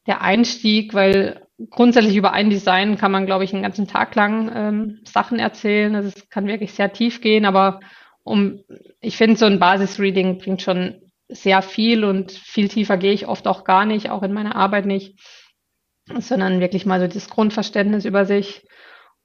der 0.07 0.23
Einstieg, 0.23 0.95
weil 0.95 1.47
grundsätzlich 1.71 2.16
über 2.16 2.33
ein 2.33 2.50
Design 2.50 2.99
kann 2.99 3.12
man, 3.12 3.26
glaube 3.26 3.45
ich, 3.45 3.52
einen 3.52 3.62
ganzen 3.62 3.88
Tag 3.88 4.14
lang 4.14 4.50
ähm, 4.55 5.00
Sachen 5.05 5.38
erzählen. 5.38 5.95
Also 5.95 6.11
es 6.14 6.28
kann 6.28 6.47
wirklich 6.47 6.75
sehr 6.75 6.93
tief 6.93 7.21
gehen, 7.21 7.45
aber 7.45 7.81
um, 8.23 8.61
ich 9.00 9.16
finde, 9.16 9.37
so 9.37 9.47
ein 9.47 9.59
Basis-Reading 9.59 10.38
bringt 10.38 10.62
schon 10.62 11.00
sehr 11.28 11.62
viel 11.62 12.05
und 12.05 12.33
viel 12.33 12.69
tiefer 12.69 12.97
gehe 12.97 13.12
ich 13.12 13.26
oft 13.26 13.47
auch 13.47 13.64
gar 13.64 13.85
nicht, 13.85 14.11
auch 14.11 14.23
in 14.23 14.33
meiner 14.33 14.57
Arbeit 14.57 14.87
nicht, 14.87 15.19
sondern 16.19 16.61
wirklich 16.61 16.87
mal 16.87 17.00
so 17.00 17.07
das 17.09 17.28
Grundverständnis 17.28 18.05
über 18.05 18.25
sich 18.25 18.66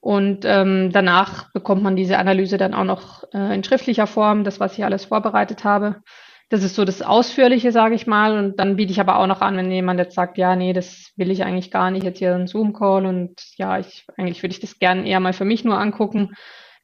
und 0.02 0.44
ähm, 0.44 0.90
danach 0.92 1.52
bekommt 1.52 1.84
man 1.84 1.94
diese 1.94 2.18
Analyse 2.18 2.58
dann 2.58 2.74
auch 2.74 2.82
noch 2.82 3.22
äh, 3.32 3.54
in 3.54 3.62
schriftlicher 3.62 4.08
Form, 4.08 4.42
das, 4.42 4.58
was 4.58 4.76
ich 4.76 4.84
alles 4.84 5.04
vorbereitet 5.04 5.62
habe. 5.62 6.02
Das 6.48 6.64
ist 6.64 6.74
so 6.74 6.84
das 6.84 7.02
Ausführliche, 7.02 7.70
sage 7.70 7.94
ich 7.94 8.08
mal. 8.08 8.36
Und 8.36 8.58
dann 8.58 8.74
biete 8.74 8.90
ich 8.90 8.98
aber 8.98 9.20
auch 9.20 9.28
noch 9.28 9.40
an, 9.40 9.56
wenn 9.56 9.70
jemand 9.70 10.00
jetzt 10.00 10.16
sagt, 10.16 10.38
ja, 10.38 10.56
nee, 10.56 10.72
das 10.72 11.12
will 11.14 11.30
ich 11.30 11.44
eigentlich 11.44 11.70
gar 11.70 11.92
nicht, 11.92 12.02
jetzt 12.02 12.18
hier 12.18 12.34
ein 12.34 12.48
Zoom-Call 12.48 13.06
und 13.06 13.40
ja, 13.58 13.78
ich, 13.78 14.04
eigentlich 14.16 14.42
würde 14.42 14.54
ich 14.54 14.60
das 14.60 14.80
gerne 14.80 15.06
eher 15.06 15.20
mal 15.20 15.32
für 15.32 15.44
mich 15.44 15.64
nur 15.64 15.78
angucken. 15.78 16.34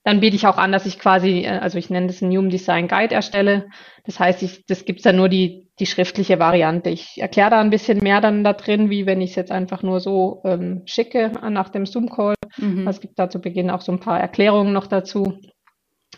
Dann 0.04 0.20
biete 0.20 0.36
ich 0.36 0.46
auch 0.46 0.56
an, 0.56 0.70
dass 0.70 0.86
ich 0.86 1.00
quasi, 1.00 1.40
äh, 1.40 1.58
also 1.58 1.76
ich 1.76 1.90
nenne 1.90 2.06
das 2.06 2.22
einen 2.22 2.30
Human 2.30 2.50
Design 2.50 2.86
Guide 2.86 3.16
erstelle. 3.16 3.66
Das 4.04 4.20
heißt, 4.20 4.44
ich, 4.44 4.64
das 4.66 4.84
gibt's 4.84 5.02
dann 5.02 5.16
nur 5.16 5.28
die, 5.28 5.67
die 5.80 5.86
schriftliche 5.86 6.38
Variante. 6.38 6.90
Ich 6.90 7.20
erkläre 7.20 7.50
da 7.50 7.60
ein 7.60 7.70
bisschen 7.70 7.98
mehr 7.98 8.20
dann 8.20 8.44
da 8.44 8.52
drin, 8.52 8.90
wie 8.90 9.06
wenn 9.06 9.20
ich 9.20 9.30
es 9.30 9.36
jetzt 9.36 9.52
einfach 9.52 9.82
nur 9.82 10.00
so 10.00 10.42
ähm, 10.44 10.82
schicke 10.86 11.32
nach 11.50 11.68
dem 11.68 11.86
Zoom-Call. 11.86 12.34
Mhm. 12.56 12.86
Es 12.88 13.00
gibt 13.00 13.18
da 13.18 13.30
zu 13.30 13.40
Beginn 13.40 13.70
auch 13.70 13.80
so 13.80 13.92
ein 13.92 14.00
paar 14.00 14.20
Erklärungen 14.20 14.72
noch 14.72 14.86
dazu. 14.86 15.38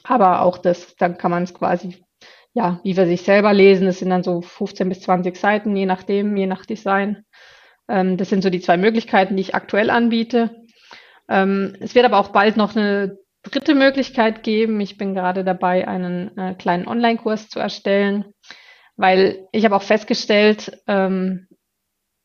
Aber 0.02 0.42
auch 0.42 0.58
das, 0.58 0.96
dann 0.96 1.18
kann 1.18 1.30
man 1.30 1.42
es 1.42 1.52
quasi, 1.52 2.02
ja, 2.54 2.80
wie 2.84 2.96
wir 2.96 3.06
sich 3.06 3.22
selber 3.22 3.52
lesen. 3.52 3.86
Das 3.86 3.98
sind 3.98 4.10
dann 4.10 4.22
so 4.22 4.40
15 4.40 4.88
bis 4.88 5.00
20 5.02 5.36
Seiten, 5.36 5.76
je 5.76 5.86
nachdem, 5.86 6.36
je 6.36 6.46
nach 6.46 6.64
Design. 6.64 7.24
Ähm, 7.88 8.16
das 8.16 8.30
sind 8.30 8.42
so 8.42 8.50
die 8.50 8.60
zwei 8.60 8.76
Möglichkeiten, 8.76 9.36
die 9.36 9.42
ich 9.42 9.54
aktuell 9.54 9.90
anbiete. 9.90 10.62
Ähm, 11.28 11.76
es 11.80 11.94
wird 11.94 12.06
aber 12.06 12.18
auch 12.18 12.28
bald 12.28 12.56
noch 12.56 12.74
eine 12.74 13.18
dritte 13.42 13.74
Möglichkeit 13.74 14.42
geben. 14.42 14.80
Ich 14.80 14.96
bin 14.96 15.14
gerade 15.14 15.44
dabei, 15.44 15.86
einen 15.86 16.36
äh, 16.36 16.54
kleinen 16.54 16.86
Online-Kurs 16.86 17.48
zu 17.48 17.58
erstellen, 17.58 18.24
weil 19.00 19.48
ich 19.50 19.64
habe 19.64 19.74
auch 19.74 19.82
festgestellt, 19.82 20.78
ähm, 20.86 21.48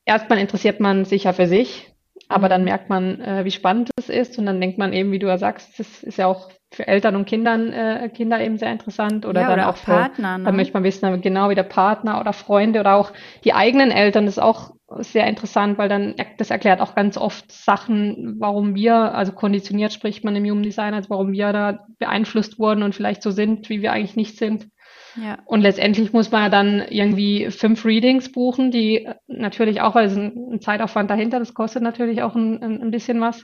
erstmal 0.03 0.39
interessiert 0.39 0.81
man 0.81 1.05
sich 1.05 1.23
ja 1.23 1.31
für 1.31 1.47
sich, 1.47 1.89
aber 2.27 2.49
dann 2.49 2.61
mhm. 2.61 2.65
merkt 2.65 2.89
man, 2.89 3.21
äh, 3.21 3.45
wie 3.45 3.51
spannend 3.51 3.91
es 3.97 4.09
ist 4.09 4.37
und 4.37 4.45
dann 4.45 4.59
denkt 4.59 4.77
man 4.77 4.91
eben, 4.91 5.11
wie 5.13 5.19
du 5.19 5.27
ja 5.27 5.37
sagst, 5.37 5.79
das 5.79 6.03
ist 6.03 6.17
ja 6.17 6.27
auch 6.27 6.49
für 6.73 6.85
Eltern 6.85 7.15
und 7.15 7.27
Kindern, 7.27 7.71
äh, 7.71 8.09
Kinder 8.13 8.41
eben 8.41 8.57
sehr 8.57 8.73
interessant 8.73 9.25
oder 9.25 9.41
ja, 9.41 9.47
dann 9.47 9.59
oder 9.59 9.69
auch, 9.69 9.81
Partner. 9.81 10.37
ne? 10.37 10.43
Dann 10.43 10.55
möchte 10.57 10.73
man 10.73 10.83
wissen, 10.83 11.21
genau 11.21 11.49
wie 11.49 11.55
der 11.55 11.63
Partner 11.63 12.19
oder 12.19 12.33
Freunde 12.33 12.81
oder 12.81 12.95
auch 12.95 13.13
die 13.45 13.53
eigenen 13.53 13.91
Eltern, 13.91 14.25
das 14.25 14.35
ist 14.35 14.43
auch 14.43 14.71
sehr 14.97 15.27
interessant, 15.27 15.77
weil 15.77 15.87
dann 15.87 16.15
das 16.37 16.51
erklärt 16.51 16.81
auch 16.81 16.93
ganz 16.93 17.17
oft 17.17 17.49
Sachen, 17.51 18.35
warum 18.39 18.75
wir, 18.75 18.95
also 19.15 19.31
konditioniert 19.31 19.93
spricht 19.93 20.25
man 20.25 20.35
im 20.35 20.43
Human 20.43 20.63
Design, 20.63 20.93
also 20.93 21.09
warum 21.09 21.31
wir 21.31 21.53
da 21.53 21.85
beeinflusst 21.99 22.59
wurden 22.59 22.83
und 22.83 22.93
vielleicht 22.93 23.23
so 23.23 23.31
sind, 23.31 23.69
wie 23.69 23.81
wir 23.81 23.93
eigentlich 23.93 24.17
nicht 24.17 24.37
sind. 24.37 24.67
Ja. 25.15 25.39
Und 25.45 25.61
letztendlich 25.61 26.13
muss 26.13 26.31
man 26.31 26.43
ja 26.43 26.49
dann 26.49 26.81
irgendwie 26.89 27.49
fünf 27.49 27.85
Readings 27.85 28.31
buchen, 28.31 28.71
die 28.71 29.07
natürlich 29.27 29.81
auch, 29.81 29.95
weil 29.95 30.07
es 30.07 30.15
ein, 30.15 30.53
ein 30.53 30.61
Zeitaufwand 30.61 31.09
dahinter, 31.09 31.39
das 31.39 31.53
kostet 31.53 31.83
natürlich 31.83 32.21
auch 32.21 32.35
ein, 32.35 32.61
ein 32.61 32.91
bisschen 32.91 33.21
was. 33.21 33.43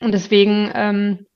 Und 0.00 0.12
deswegen 0.12 0.70
ähm, 0.74 1.26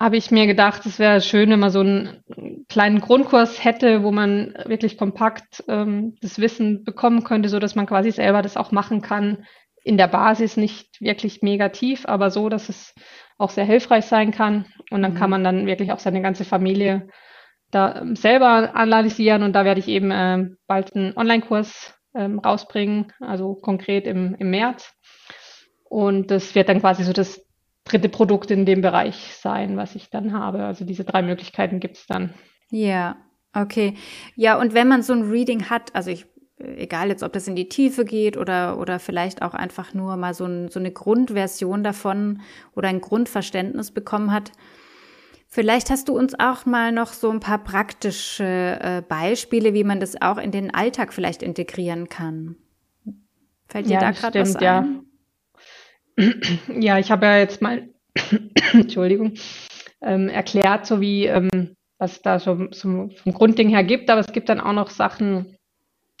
habe 0.00 0.16
ich 0.16 0.30
mir 0.30 0.46
gedacht, 0.46 0.86
es 0.86 0.98
wäre 0.98 1.20
schön, 1.20 1.50
wenn 1.50 1.60
man 1.60 1.70
so 1.70 1.80
einen 1.80 2.64
kleinen 2.68 3.00
Grundkurs 3.00 3.64
hätte, 3.64 4.02
wo 4.04 4.12
man 4.12 4.54
wirklich 4.66 4.96
kompakt 4.96 5.64
ähm, 5.68 6.16
das 6.20 6.38
Wissen 6.38 6.84
bekommen 6.84 7.24
könnte, 7.24 7.48
so 7.48 7.58
dass 7.58 7.74
man 7.74 7.86
quasi 7.86 8.12
selber 8.12 8.42
das 8.42 8.56
auch 8.56 8.70
machen 8.70 9.02
kann. 9.02 9.44
In 9.82 9.96
der 9.96 10.08
Basis 10.08 10.56
nicht 10.56 11.00
wirklich 11.00 11.42
mega 11.42 11.70
tief, 11.70 12.06
aber 12.06 12.30
so, 12.30 12.48
dass 12.48 12.68
es 12.68 12.94
auch 13.38 13.50
sehr 13.50 13.64
hilfreich 13.64 14.04
sein 14.04 14.30
kann. 14.30 14.66
Und 14.90 15.02
dann 15.02 15.14
mhm. 15.14 15.16
kann 15.16 15.30
man 15.30 15.44
dann 15.44 15.66
wirklich 15.66 15.92
auch 15.92 15.98
seine 15.98 16.22
ganze 16.22 16.44
Familie 16.44 17.08
da 17.70 18.00
ähm, 18.00 18.16
selber 18.16 18.74
analysieren. 18.74 19.42
Und 19.42 19.52
da 19.52 19.64
werde 19.64 19.80
ich 19.80 19.88
eben 19.88 20.10
äh, 20.10 20.50
bald 20.66 20.94
einen 20.94 21.16
Online-Kurs 21.16 21.94
ähm, 22.14 22.38
rausbringen, 22.38 23.12
also 23.20 23.54
konkret 23.54 24.06
im, 24.06 24.34
im 24.38 24.50
März. 24.50 24.92
Und 25.84 26.30
das 26.30 26.54
wird 26.54 26.68
dann 26.68 26.80
quasi 26.80 27.04
so 27.04 27.12
das 27.12 27.44
dritte 27.84 28.08
Produkt 28.08 28.50
in 28.50 28.66
dem 28.66 28.82
Bereich 28.82 29.34
sein, 29.40 29.76
was 29.76 29.94
ich 29.94 30.10
dann 30.10 30.32
habe. 30.32 30.64
Also 30.64 30.84
diese 30.84 31.04
drei 31.04 31.22
Möglichkeiten 31.22 31.80
gibt 31.80 31.96
es 31.96 32.06
dann. 32.06 32.34
Ja, 32.70 33.16
okay. 33.54 33.94
Ja, 34.36 34.58
und 34.58 34.74
wenn 34.74 34.88
man 34.88 35.02
so 35.02 35.14
ein 35.14 35.30
Reading 35.30 35.70
hat, 35.70 35.94
also 35.94 36.10
ich, 36.10 36.26
egal 36.58 37.08
jetzt, 37.08 37.22
ob 37.22 37.32
das 37.32 37.48
in 37.48 37.56
die 37.56 37.68
Tiefe 37.68 38.04
geht 38.04 38.36
oder, 38.36 38.78
oder 38.78 38.98
vielleicht 38.98 39.40
auch 39.42 39.54
einfach 39.54 39.94
nur 39.94 40.16
mal 40.16 40.34
so, 40.34 40.44
ein, 40.44 40.68
so 40.68 40.78
eine 40.78 40.92
Grundversion 40.92 41.82
davon 41.82 42.42
oder 42.74 42.88
ein 42.88 43.00
Grundverständnis 43.00 43.90
bekommen 43.90 44.32
hat, 44.32 44.52
Vielleicht 45.50 45.88
hast 45.88 46.08
du 46.08 46.16
uns 46.16 46.38
auch 46.38 46.66
mal 46.66 46.92
noch 46.92 47.12
so 47.14 47.30
ein 47.30 47.40
paar 47.40 47.64
praktische 47.64 48.44
äh, 48.44 49.02
Beispiele, 49.02 49.72
wie 49.72 49.84
man 49.84 49.98
das 49.98 50.20
auch 50.20 50.36
in 50.36 50.50
den 50.50 50.74
Alltag 50.74 51.14
vielleicht 51.14 51.42
integrieren 51.42 52.08
kann. 52.10 52.56
Fällt 53.66 53.86
dir 53.86 53.94
ja, 53.94 54.00
da 54.00 54.10
gerade 54.10 54.40
was 54.40 54.56
ein? 54.56 54.62
Ja. 54.62 54.86
Ja, 56.80 56.98
ich 56.98 57.10
habe 57.10 57.26
ja 57.26 57.38
jetzt 57.38 57.62
mal, 57.62 57.88
Entschuldigung, 58.72 59.34
ähm, 60.02 60.28
erklärt, 60.28 60.84
so 60.84 61.00
wie 61.00 61.26
ähm, 61.26 61.76
was 61.98 62.22
da 62.22 62.38
so, 62.38 62.68
so 62.70 63.08
vom 63.08 63.32
Grundding 63.32 63.68
her 63.68 63.84
gibt, 63.84 64.10
aber 64.10 64.20
es 64.20 64.32
gibt 64.32 64.48
dann 64.48 64.60
auch 64.60 64.72
noch 64.72 64.90
Sachen, 64.90 65.56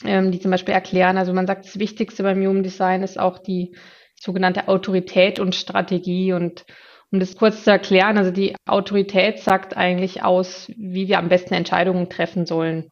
ähm, 0.04 0.30
die 0.32 0.40
zum 0.40 0.50
Beispiel 0.50 0.74
erklären. 0.74 1.18
Also 1.18 1.32
man 1.32 1.46
sagt, 1.46 1.66
das 1.66 1.78
Wichtigste 1.78 2.22
beim 2.22 2.38
Human 2.38 2.62
Design 2.62 3.02
ist 3.02 3.18
auch 3.18 3.38
die 3.38 3.76
sogenannte 4.20 4.68
Autorität 4.68 5.38
und 5.38 5.54
Strategie 5.54 6.32
und 6.32 6.64
Um 7.10 7.20
das 7.20 7.36
kurz 7.36 7.64
zu 7.64 7.70
erklären, 7.70 8.18
also 8.18 8.30
die 8.30 8.54
Autorität 8.66 9.38
sagt 9.38 9.76
eigentlich 9.76 10.22
aus, 10.22 10.70
wie 10.76 11.08
wir 11.08 11.18
am 11.18 11.28
besten 11.28 11.54
Entscheidungen 11.54 12.10
treffen 12.10 12.44
sollen. 12.44 12.90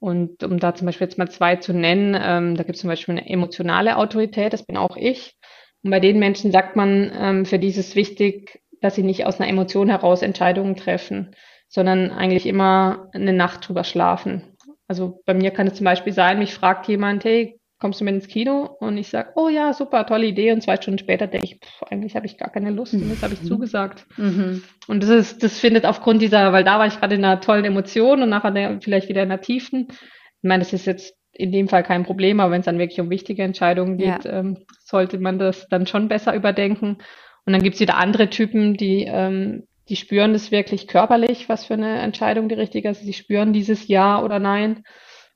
Und 0.00 0.44
um 0.44 0.58
da 0.58 0.74
zum 0.74 0.86
Beispiel 0.86 1.06
jetzt 1.06 1.18
mal 1.18 1.30
zwei 1.30 1.56
zu 1.56 1.72
nennen, 1.72 2.16
ähm, 2.20 2.56
da 2.56 2.62
gibt 2.62 2.76
es 2.76 2.82
zum 2.82 2.88
Beispiel 2.88 3.16
eine 3.16 3.28
emotionale 3.28 3.96
Autorität, 3.96 4.52
das 4.52 4.64
bin 4.64 4.76
auch 4.76 4.96
ich. 4.96 5.34
Und 5.82 5.90
bei 5.90 6.00
den 6.00 6.18
Menschen 6.18 6.52
sagt 6.52 6.76
man, 6.76 7.10
ähm, 7.18 7.44
für 7.46 7.58
die 7.58 7.68
ist 7.68 7.78
es 7.78 7.96
wichtig, 7.96 8.60
dass 8.80 8.94
sie 8.94 9.02
nicht 9.02 9.26
aus 9.26 9.40
einer 9.40 9.48
Emotion 9.48 9.88
heraus 9.88 10.22
Entscheidungen 10.22 10.76
treffen, 10.76 11.34
sondern 11.68 12.10
eigentlich 12.10 12.46
immer 12.46 13.08
eine 13.12 13.32
Nacht 13.32 13.66
drüber 13.68 13.82
schlafen. 13.82 14.56
Also 14.86 15.20
bei 15.26 15.34
mir 15.34 15.50
kann 15.50 15.66
es 15.66 15.74
zum 15.74 15.84
Beispiel 15.84 16.12
sein, 16.12 16.38
mich 16.38 16.54
fragt 16.54 16.86
jemand, 16.86 17.24
hey, 17.24 17.57
kommst 17.78 18.00
du 18.00 18.04
mit 18.04 18.14
ins 18.14 18.28
Kino? 18.28 18.76
Und 18.80 18.96
ich 18.96 19.08
sage, 19.08 19.30
oh 19.36 19.48
ja, 19.48 19.72
super, 19.72 20.06
tolle 20.06 20.26
Idee. 20.26 20.52
Und 20.52 20.62
zwei 20.62 20.76
Stunden 20.76 20.98
später 20.98 21.26
denke 21.26 21.46
ich, 21.46 21.60
pff, 21.60 21.82
eigentlich 21.90 22.16
habe 22.16 22.26
ich 22.26 22.36
gar 22.36 22.50
keine 22.50 22.70
Lust 22.70 22.94
und 22.94 23.08
jetzt 23.08 23.22
habe 23.22 23.34
ich 23.34 23.42
mhm. 23.42 23.46
zugesagt. 23.46 24.06
Mhm. 24.16 24.62
Und 24.86 25.02
das 25.02 25.10
ist, 25.10 25.42
das 25.42 25.58
findet 25.58 25.86
aufgrund 25.86 26.22
dieser, 26.22 26.52
weil 26.52 26.64
da 26.64 26.78
war 26.78 26.86
ich 26.86 26.98
gerade 26.98 27.14
in 27.14 27.24
einer 27.24 27.40
tollen 27.40 27.64
Emotion 27.64 28.22
und 28.22 28.28
nachher 28.28 28.78
vielleicht 28.82 29.08
wieder 29.08 29.22
in 29.22 29.30
einer 29.30 29.40
tiefen. 29.40 29.88
Ich 29.90 30.48
meine, 30.48 30.62
das 30.62 30.72
ist 30.72 30.86
jetzt 30.86 31.14
in 31.32 31.52
dem 31.52 31.68
Fall 31.68 31.82
kein 31.82 32.04
Problem, 32.04 32.40
aber 32.40 32.50
wenn 32.52 32.60
es 32.60 32.66
dann 32.66 32.78
wirklich 32.78 33.00
um 33.00 33.10
wichtige 33.10 33.42
Entscheidungen 33.42 33.96
geht, 33.96 34.24
ja. 34.24 34.38
ähm, 34.40 34.58
sollte 34.80 35.18
man 35.18 35.38
das 35.38 35.68
dann 35.68 35.86
schon 35.86 36.08
besser 36.08 36.34
überdenken. 36.34 36.98
Und 37.44 37.52
dann 37.52 37.62
gibt 37.62 37.74
es 37.74 37.80
wieder 37.80 37.96
andere 37.96 38.28
Typen, 38.28 38.76
die 38.76 39.04
ähm, 39.04 39.68
die 39.88 39.96
spüren 39.96 40.32
das 40.32 40.50
wirklich 40.50 40.86
körperlich, 40.86 41.48
was 41.48 41.64
für 41.64 41.74
eine 41.74 42.00
Entscheidung 42.00 42.48
die 42.48 42.54
richtige 42.54 42.90
ist. 42.90 43.02
Sie 43.02 43.12
spüren 43.12 43.52
dieses 43.52 43.88
Ja 43.88 44.22
oder 44.22 44.38
Nein. 44.38 44.84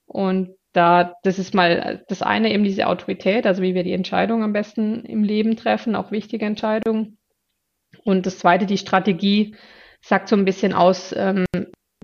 Und 0.05 0.57
da, 0.73 1.15
das 1.23 1.39
ist 1.39 1.55
mal 1.55 2.05
das 2.09 2.23
eine 2.23 2.53
eben 2.53 2.65
diese 2.65 2.87
Autorität, 2.87 3.47
also 3.47 3.63
wie 3.63 3.75
wir 3.75 3.85
die 3.85 3.93
Entscheidung 3.93 4.43
am 4.43 4.53
besten 4.53 5.05
im 5.05 5.23
Leben 5.23 5.57
treffen, 5.57 5.95
auch 5.95 6.11
wichtige 6.11 6.47
Entscheidungen. 6.47 7.19
Und 8.05 8.27
das 8.27 8.39
zweite, 8.39 8.67
die 8.67 8.79
Strategie, 8.79 9.55
sagt 10.01 10.29
so 10.29 10.37
ein 10.37 10.45
bisschen 10.45 10.73
aus, 10.73 11.15
ähm, 11.17 11.45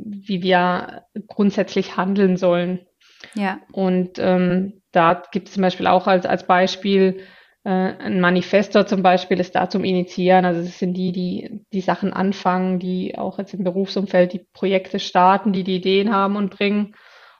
wie 0.00 0.42
wir 0.42 1.04
grundsätzlich 1.26 1.96
handeln 1.96 2.36
sollen. 2.36 2.86
Ja. 3.34 3.60
Und 3.72 4.18
ähm, 4.18 4.82
da 4.92 5.22
gibt 5.32 5.48
es 5.48 5.54
zum 5.54 5.62
Beispiel 5.62 5.86
auch 5.86 6.06
als, 6.06 6.24
als 6.24 6.46
Beispiel, 6.46 7.22
äh, 7.64 7.70
ein 7.70 8.20
Manifestor 8.20 8.86
zum 8.86 9.02
Beispiel 9.02 9.40
ist 9.40 9.54
da 9.54 9.68
zum 9.68 9.84
Initiieren. 9.84 10.44
Also 10.44 10.60
es 10.60 10.78
sind 10.78 10.94
die, 10.94 11.12
die 11.12 11.60
die 11.72 11.80
Sachen 11.80 12.12
anfangen, 12.12 12.78
die 12.78 13.18
auch 13.18 13.38
jetzt 13.38 13.54
im 13.54 13.64
Berufsumfeld 13.64 14.32
die 14.32 14.46
Projekte 14.52 15.00
starten, 15.00 15.52
die 15.52 15.64
die 15.64 15.76
Ideen 15.76 16.14
haben 16.14 16.36
und 16.36 16.50
bringen. 16.50 16.94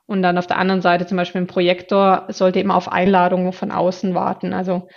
Und 0.08 0.22
dann 0.22 0.38
auf 0.38 0.46
der 0.46 0.56
anderen 0.56 0.80
Seite 0.80 1.06
zum 1.06 1.18
Beispiel 1.18 1.42
ein 1.42 1.46
Projektor 1.46 2.24
sollte 2.28 2.58
eben 2.58 2.70
auf 2.70 2.90
Einladungen 2.90 3.52
von 3.52 3.70
außen 3.70 4.14
warten. 4.14 4.54
Also 4.54 4.88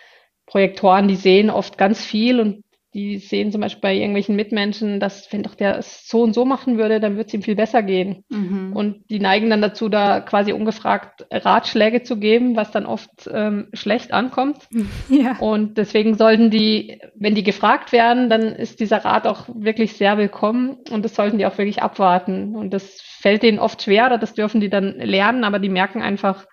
Projektoren, 0.46 1.10
die 1.10 1.18
sehen 1.18 1.50
oft 1.50 1.78
ganz 1.78 2.04
viel 2.04 2.40
und 2.40 2.64
die 2.94 3.20
sehen 3.20 3.54
zum 3.54 3.62
Beispiel 3.62 3.82
bei 3.82 3.96
irgendwelchen 3.96 4.36
Mitmenschen, 4.36 5.00
dass 5.00 5.32
wenn 5.32 5.44
doch 5.44 5.56
der 5.56 5.78
es 5.78 6.08
so 6.10 6.24
und 6.24 6.34
so 6.34 6.44
machen 6.44 6.78
würde, 6.78 7.00
dann 7.00 7.14
würde 7.14 7.28
es 7.28 7.34
ihm 7.34 7.42
viel 7.42 7.56
besser 7.56 7.84
gehen. 7.84 8.26
Mhm. 8.30 8.74
Und 8.76 9.10
die 9.10 9.20
neigen 9.20 9.50
dann 9.50 9.62
dazu, 9.62 9.88
da 9.88 10.20
quasi 10.20 10.52
ungefragt 10.52 11.26
Ratschläge 11.32 12.04
zu 12.04 12.18
geben, 12.18 12.58
was 12.58 12.72
dann 12.72 12.86
oft 12.86 13.30
ähm, 13.32 13.70
schlecht 13.74 14.14
ankommt. 14.14 14.68
Ja. 15.10 15.38
Und 15.40 15.78
deswegen 15.78 16.16
sollten 16.16 16.50
die, 16.50 17.00
wenn 17.16 17.36
die 17.36 17.44
gefragt 17.44 17.92
werden, 17.92 18.30
dann 18.30 18.42
ist 18.44 18.80
dieser 18.80 19.04
Rat 19.04 19.28
auch 19.28 19.48
wirklich 19.54 19.94
sehr 19.94 20.18
willkommen 20.18 20.78
und 20.90 21.04
das 21.04 21.16
sollten 21.16 21.38
die 21.38 21.46
auch 21.46 21.58
wirklich 21.58 21.82
abwarten. 21.82 22.56
Und 22.56 22.74
das 22.74 23.02
fällt 23.02 23.44
denen 23.44 23.60
oft 23.60 23.82
schwer 23.82 24.08
oder 24.08 24.18
das 24.18 24.34
dürfen 24.34 24.62
die 24.62 24.70
dann 24.70 24.98
lernen, 24.98 25.44
aber 25.44 25.60
die 25.60 25.70
merken 25.70 26.02
einfach, 26.02 26.46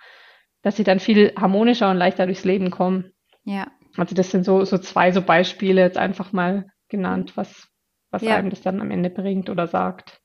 dass 0.62 0.76
sie 0.76 0.84
dann 0.84 1.00
viel 1.00 1.32
harmonischer 1.36 1.90
und 1.90 1.96
leichter 1.96 2.26
durchs 2.26 2.44
Leben 2.44 2.70
kommen. 2.70 3.12
Ja. 3.44 3.68
Also 3.98 4.14
das 4.14 4.30
sind 4.30 4.44
so, 4.44 4.64
so 4.64 4.78
zwei 4.78 5.12
so 5.12 5.22
Beispiele 5.22 5.80
jetzt 5.80 5.98
einfach 5.98 6.32
mal 6.32 6.66
genannt, 6.88 7.36
was, 7.36 7.68
was 8.10 8.22
ja. 8.22 8.36
einem 8.36 8.50
das 8.50 8.62
dann 8.62 8.80
am 8.80 8.90
Ende 8.90 9.10
bringt 9.10 9.50
oder 9.50 9.66
sagt. 9.66 10.20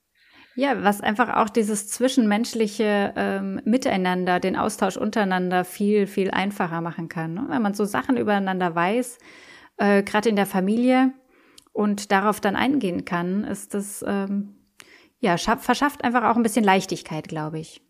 Ja, 0.55 0.83
was 0.83 1.01
einfach 1.01 1.35
auch 1.35 1.49
dieses 1.49 1.89
zwischenmenschliche 1.89 3.13
ähm, 3.15 3.59
Miteinander, 3.65 4.39
den 4.39 4.55
Austausch 4.55 4.97
untereinander 4.97 5.65
viel, 5.65 6.05
viel 6.05 6.29
einfacher 6.29 6.81
machen 6.81 7.09
kann. 7.09 7.33
Ne? 7.33 7.45
Wenn 7.49 7.61
man 7.61 7.73
so 7.73 7.85
Sachen 7.85 8.17
übereinander 8.17 8.75
weiß, 8.75 9.17
äh, 9.77 10.03
gerade 10.03 10.29
in 10.29 10.35
der 10.35 10.45
Familie 10.45 11.11
und 11.71 12.11
darauf 12.11 12.39
dann 12.39 12.55
eingehen 12.55 13.03
kann, 13.03 13.43
ist 13.43 13.73
das, 13.73 14.05
ähm, 14.07 14.55
ja, 15.19 15.37
verschafft 15.37 16.03
einfach 16.03 16.23
auch 16.23 16.35
ein 16.35 16.43
bisschen 16.43 16.63
Leichtigkeit, 16.63 17.27
glaube 17.27 17.59
ich. 17.59 17.81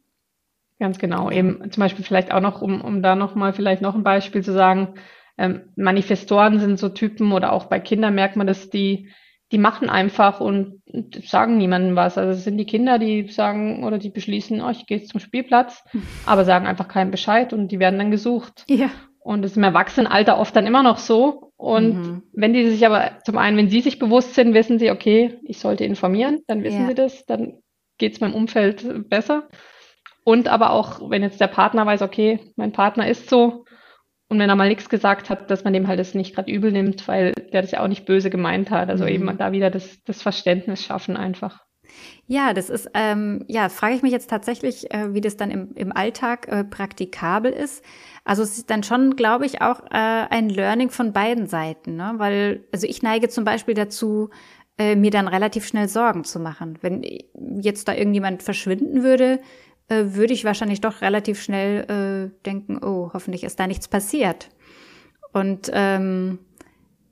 Ganz 0.80 1.00
genau. 1.00 1.30
Eben 1.32 1.70
zum 1.72 1.82
Beispiel 1.82 2.06
vielleicht 2.06 2.32
auch 2.34 2.42
noch, 2.42 2.62
um, 2.62 2.82
um 2.82 3.02
da 3.02 3.16
noch 3.16 3.36
mal 3.36 3.54
vielleicht 3.54 3.82
noch 3.82 3.96
ein 3.96 4.04
Beispiel 4.04 4.44
zu 4.44 4.54
sagen, 4.54 4.96
ähm, 5.38 5.62
Manifestoren 5.76 6.60
sind 6.60 6.80
so 6.80 6.90
Typen 6.90 7.32
oder 7.32 7.54
auch 7.54 7.66
bei 7.66 7.80
Kindern 7.80 8.16
merkt 8.16 8.36
man, 8.36 8.48
dass 8.48 8.70
die, 8.70 9.10
die 9.52 9.58
machen 9.58 9.90
einfach 9.90 10.40
und 10.40 10.82
sagen 11.26 11.58
niemandem 11.58 11.96
was. 11.96 12.18
Also 12.18 12.32
es 12.32 12.44
sind 12.44 12.58
die 12.58 12.66
Kinder, 12.66 13.00
die 13.00 13.28
sagen 13.30 13.84
oder 13.84 13.98
die 13.98 14.10
beschließen, 14.10 14.62
oh, 14.62 14.70
ich 14.70 14.86
gehe 14.86 14.98
jetzt 14.98 15.12
zum 15.12 15.20
Spielplatz, 15.20 15.84
aber 16.26 16.46
sagen 16.46 16.68
einfach 16.68 16.88
keinen 16.88 17.12
Bescheid 17.12 17.54
und 17.54 17.70
die 17.70 17.80
werden 17.80 18.00
dann 18.00 18.12
gesucht. 18.12 18.64
Ja. 18.68 18.90
Und 19.20 19.42
das 19.42 19.52
ist 19.52 19.58
im 19.58 19.64
Erwachsenenalter 19.64 20.38
oft 20.38 20.56
dann 20.56 20.68
immer 20.68 20.84
noch 20.84 20.98
so. 20.98 21.54
Und 21.56 21.94
mhm. 21.94 22.24
wenn 22.34 22.54
die 22.54 22.70
sich 22.70 22.86
aber, 22.86 23.20
zum 23.24 23.38
einen, 23.38 23.56
wenn 23.56 23.70
sie 23.70 23.80
sich 23.80 23.98
bewusst 23.98 24.36
sind, 24.36 24.54
wissen 24.54 24.80
sie, 24.80 24.92
okay, 24.92 25.40
ich 25.46 25.60
sollte 25.60 25.86
informieren, 25.86 26.42
dann 26.48 26.64
wissen 26.64 26.82
ja. 26.82 26.88
sie 26.90 26.96
das, 26.96 27.26
dann 27.26 27.60
geht 27.98 28.14
es 28.14 28.20
meinem 28.20 28.34
Umfeld 28.34 29.10
besser. 29.10 29.48
Und 30.26 30.50
aber 30.50 30.72
auch, 30.72 31.10
wenn 31.10 31.22
jetzt 31.22 31.40
der 31.40 31.48
Partner 31.48 31.86
weiß, 31.86 32.02
okay, 32.02 32.40
mein 32.58 32.74
Partner 32.74 33.08
ist 33.08 33.30
so, 33.30 33.64
und 34.30 34.40
wenn 34.40 34.50
er 34.50 34.56
mal 34.56 34.70
nichts 34.70 34.90
gesagt 34.90 35.30
hat, 35.30 35.52
dass 35.52 35.64
man 35.64 35.74
dem 35.74 35.88
halt 35.88 36.00
das 36.00 36.16
nicht 36.16 36.36
gerade 36.36 36.52
übel 36.52 36.72
nimmt, 36.72 37.08
weil 37.08 37.34
der 37.34 37.62
das 37.62 37.72
ja 37.72 37.84
auch 37.84 37.88
nicht 37.88 38.06
böse 38.06 38.30
gemeint 38.30 38.72
hat. 38.72 38.90
Also 38.90 39.04
mhm. 39.04 39.10
eben 39.10 39.38
da 39.38 39.52
wieder 39.52 39.70
das, 39.70 40.04
das 40.06 40.22
Verständnis 40.22 40.84
schaffen 40.84 41.18
einfach. 41.18 41.64
Ja, 42.26 42.54
das 42.54 42.70
ist, 42.70 42.90
ähm, 42.94 43.44
ja, 43.48 43.70
frage 43.70 43.96
ich 43.96 44.02
mich 44.02 44.12
jetzt 44.12 44.30
tatsächlich, 44.30 44.92
äh, 44.92 45.14
wie 45.14 45.22
das 45.22 45.38
dann 45.38 45.52
im, 45.52 45.74
im 45.76 45.96
Alltag 45.96 46.48
äh, 46.48 46.64
praktikabel 46.64 47.52
ist. 47.52 47.84
Also 48.24 48.42
es 48.42 48.58
ist 48.58 48.70
dann 48.70 48.84
schon, 48.84 49.16
glaube 49.16 49.46
ich, 49.46 49.62
auch 49.62 49.82
äh, 49.92 50.26
ein 50.30 50.50
Learning 50.50 50.90
von 50.90 51.14
beiden 51.14 51.48
Seiten, 51.48 51.96
ne? 51.96 52.14
Weil, 52.18 52.66
also 52.72 52.88
ich 52.88 53.04
neige 53.04 53.30
zum 53.30 53.44
Beispiel 53.44 53.76
dazu, 53.76 54.30
äh, 54.78 54.96
mir 54.96 55.12
dann 55.12 55.28
relativ 55.28 55.68
schnell 55.68 55.88
Sorgen 55.88 56.24
zu 56.24 56.40
machen. 56.40 56.80
Wenn 56.82 57.04
jetzt 57.62 57.88
da 57.88 57.94
irgendjemand 57.94 58.42
verschwinden 58.42 59.04
würde, 59.04 59.40
äh, 59.94 60.16
würde 60.16 60.34
ich 60.34 60.46
wahrscheinlich 60.46 60.82
doch 60.82 61.02
relativ 61.02 61.42
schnell 61.42 62.32
äh, 62.32 62.46
denken, 62.46 62.80
oh, 62.84 63.12
hoffentlich 63.14 63.44
ist 63.44 63.60
da 63.60 63.68
nichts 63.68 63.88
passiert. 63.88 64.50
Und 65.32 65.70
ähm, 65.74 66.40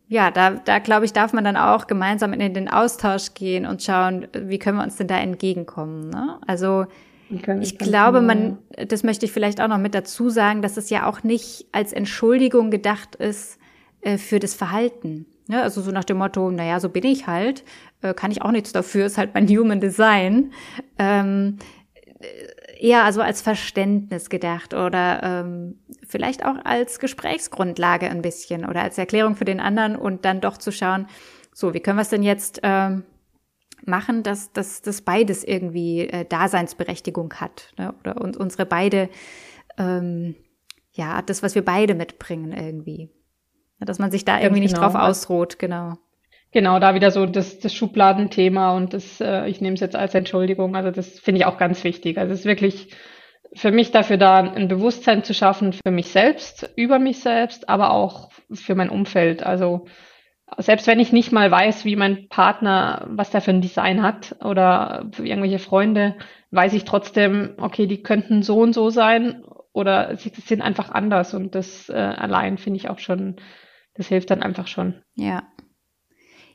ja, 0.08 0.32
da, 0.32 0.52
da 0.52 0.80
glaube 0.80 1.06
ich, 1.06 1.14
darf 1.14 1.34
man 1.34 1.44
dann 1.44 1.58
auch 1.58 1.88
gemeinsam 1.88 2.34
in 2.34 2.54
den 2.54 2.70
Austausch 2.70 3.34
gehen 3.34 3.66
und 3.66 3.82
schauen, 3.82 4.28
wie 4.34 4.60
können 4.60 4.78
wir 4.78 4.84
uns 4.84 4.98
denn 4.98 5.08
da 5.08 5.18
entgegenkommen. 5.18 6.10
Ne? 6.10 6.38
Also 6.46 6.86
ich 7.62 7.78
glaube, 7.78 8.20
man, 8.20 8.58
das 8.88 9.04
möchte 9.04 9.26
ich 9.26 9.32
vielleicht 9.32 9.62
auch 9.62 9.70
noch 9.70 9.78
mit 9.78 9.96
dazu 9.96 10.30
sagen, 10.30 10.62
dass 10.62 10.76
es 10.76 10.90
ja 10.90 11.08
auch 11.08 11.24
nicht 11.24 11.66
als 11.72 11.94
Entschuldigung 11.94 12.72
gedacht 12.72 13.16
ist 13.16 13.58
äh, 14.02 14.18
für 14.18 14.40
das 14.40 14.54
Verhalten. 14.54 15.28
Ne? 15.48 15.62
Also 15.62 15.82
so 15.82 15.92
nach 15.92 16.04
dem 16.04 16.18
Motto, 16.18 16.52
naja, 16.52 16.82
so 16.82 16.90
bin 16.90 17.06
ich 17.06 17.28
halt, 17.28 17.64
äh, 18.02 18.14
kann 18.14 18.32
ich 18.32 18.42
auch 18.42 18.52
nichts 18.52 18.74
dafür, 18.74 19.06
ist 19.06 19.18
halt 19.18 19.34
mein 19.34 19.48
Human 19.48 19.80
Design. 19.80 20.52
Ähm, 21.00 21.58
eher 22.82 23.04
also 23.04 23.22
als 23.22 23.42
Verständnis 23.42 24.30
gedacht 24.30 24.74
oder 24.74 25.22
ähm, 25.24 25.80
vielleicht 26.08 26.44
auch 26.44 26.56
als 26.64 27.00
Gesprächsgrundlage 27.00 28.10
ein 28.10 28.22
bisschen 28.22 28.66
oder 28.66 28.82
als 28.82 28.98
Erklärung 28.98 29.36
für 29.36 29.46
den 29.46 29.60
anderen 29.60 29.96
und 29.96 30.26
dann 30.26 30.42
doch 30.42 30.58
zu 30.58 30.72
schauen, 30.72 31.08
so, 31.54 31.74
wie 31.74 31.80
können 31.80 31.98
wir 31.98 32.02
es 32.02 32.10
denn 32.10 32.24
jetzt 32.24 32.60
ähm, 32.64 33.04
machen, 33.86 34.24
dass, 34.24 34.52
dass, 34.52 34.82
dass 34.82 35.02
beides 35.02 35.44
irgendwie 35.44 36.08
äh, 36.08 36.26
Daseinsberechtigung 36.26 37.36
hat 37.36 37.72
ne? 37.78 37.94
oder 38.00 38.20
uns, 38.20 38.36
unsere 38.36 38.66
beide, 38.66 39.10
ähm, 39.78 40.36
ja, 40.92 41.22
das, 41.22 41.44
was 41.44 41.54
wir 41.54 41.64
beide 41.64 41.94
mitbringen 41.94 42.52
irgendwie. 42.52 43.10
Dass 43.80 44.00
man 44.00 44.12
sich 44.12 44.26
da 44.26 44.40
irgendwie 44.40 44.62
nicht 44.62 44.76
genau. 44.76 44.88
drauf 44.88 44.96
ausruht, 44.96 45.58
genau. 45.58 45.98
Genau, 46.54 46.80
da 46.80 46.94
wieder 46.96 47.12
so 47.12 47.26
das, 47.26 47.60
das 47.60 47.74
Schubladenthema 47.74 48.76
und 48.76 48.94
das, 48.94 49.22
äh, 49.22 49.48
ich 49.48 49.62
nehme 49.62 49.76
es 49.76 49.80
jetzt 49.80 49.96
als 49.96 50.14
Entschuldigung. 50.14 50.76
Also 50.76 50.92
das 50.92 51.20
finde 51.20 51.40
ich 51.40 51.46
auch 51.46 51.58
ganz 51.58 51.84
wichtig. 51.84 52.18
Also 52.18 52.34
es 52.34 52.42
ist 52.42 52.46
wirklich 52.46 52.94
für 53.54 53.72
mich 53.72 53.92
dafür 53.92 54.18
da, 54.18 54.40
ein 54.40 54.68
Bewusstsein 54.68 55.24
zu 55.24 55.34
schaffen 55.34 55.74
für 55.74 55.92
mich 55.92 56.08
selbst, 56.08 56.70
über 56.76 57.00
mich 57.00 57.20
selbst, 57.20 57.70
aber 57.70 57.92
auch 57.92 58.32
für 58.52 58.76
mein 58.76 58.90
Umfeld. 58.90 59.44
Also 59.44 59.86
selbst 60.58 60.88
wenn 60.88 61.00
ich 61.00 61.14
nicht 61.14 61.32
mal 61.32 61.50
weiß, 61.50 61.86
wie 61.86 61.96
mein 61.96 62.28
Partner, 62.28 63.06
was 63.10 63.32
der 63.32 63.42
für 63.42 63.52
ein 63.52 63.62
Design 63.62 64.04
hat 64.04 64.36
oder 64.44 65.10
für 65.14 65.26
irgendwelche 65.26 65.60
Freunde, 65.60 66.16
weiß 66.52 66.74
ich 66.74 66.84
trotzdem, 66.84 67.56
okay, 67.58 67.88
die 67.88 68.04
könnten 68.04 68.44
so 68.44 68.60
und 68.60 68.74
so 68.74 68.90
sein 68.90 69.44
oder 69.72 70.18
sie 70.18 70.32
sind 70.36 70.62
einfach 70.62 70.92
anders 70.92 71.34
und 71.34 71.56
das 71.56 71.88
äh, 71.90 71.94
allein 71.94 72.58
finde 72.58 72.78
ich 72.78 72.90
auch 72.90 73.00
schon, 73.00 73.38
das 73.94 74.08
hilft 74.08 74.32
dann 74.32 74.44
einfach 74.44 74.68
schon. 74.68 75.02
Ja, 75.16 75.44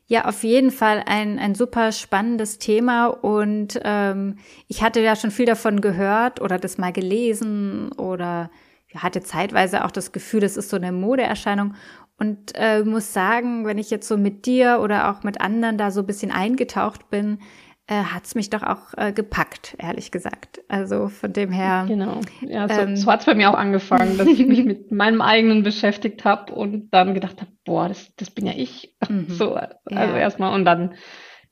ja, 0.07 0.27
auf 0.27 0.45
jeden 0.45 0.71
Fall 0.71 1.03
ein, 1.07 1.39
ein 1.39 1.55
super 1.55 1.91
spannendes 1.91 2.59
Thema 2.59 3.07
und 3.09 3.81
ähm, 3.83 4.39
ich 4.69 4.83
hatte 4.83 5.01
ja 5.01 5.17
schon 5.17 5.33
viel 5.33 5.47
davon 5.47 5.81
gehört 5.81 6.41
oder 6.41 6.59
das 6.59 6.79
mal 6.79 6.93
gelesen 6.93 7.91
oder 7.93 8.51
hatte 8.95 9.21
zeitweise 9.21 9.85
auch 9.85 9.91
das 9.91 10.13
Gefühl, 10.13 10.41
das 10.41 10.57
ist 10.57 10.71
so 10.71 10.77
eine 10.77 10.93
Modeerscheinung 10.93 11.75
Und 12.19 12.53
äh, 12.55 12.83
muss 12.83 13.13
sagen, 13.13 13.67
wenn 13.67 13.79
ich 13.79 13.91
jetzt 13.91 14.09
so 14.09 14.17
mit 14.17 14.47
dir 14.47 14.81
oder 14.83 15.11
auch 15.11 15.23
mit 15.23 15.41
anderen 15.41 15.77
da 15.77 15.91
so 15.91 16.01
ein 16.01 16.07
bisschen 16.07 16.31
eingetaucht 16.31 17.11
bin, 17.11 17.41
äh, 17.89 18.03
hat's 18.03 18.35
mich 18.35 18.51
doch 18.51 18.63
auch 18.63 18.95
äh, 18.97 19.13
gepackt, 19.13 19.77
ehrlich 19.79 20.11
gesagt. 20.11 20.61
Also 20.69 21.09
von 21.09 21.33
dem 21.33 21.53
her. 21.53 21.85
Genau. 21.87 22.21
Ja, 22.41 22.69
so, 22.69 22.81
ähm, 22.81 22.97
so 22.97 23.11
hat's 23.11 23.27
bei 23.27 23.35
mir 23.35 23.51
auch 23.51 23.55
angefangen, 23.55 24.19
dass 24.19 24.27
ich 24.27 24.45
mich 24.45 24.65
mit 24.65 24.91
meinem 24.91 25.21
eigenen 25.21 25.63
beschäftigt 25.63 26.25
habe 26.25 26.53
und 26.53 26.91
dann 26.91 27.15
gedacht 27.15 27.41
habe, 27.41 27.51
boah, 27.65 27.89
das, 27.89 28.13
das 28.17 28.31
bin 28.31 28.47
ja 28.47 28.53
ich. 28.57 28.97
Mhm. 29.09 29.27
So, 29.37 29.55
also 29.55 29.75
ja. 29.91 30.17
erstmal 30.17 30.55
und 30.55 30.65
dann 30.65 30.95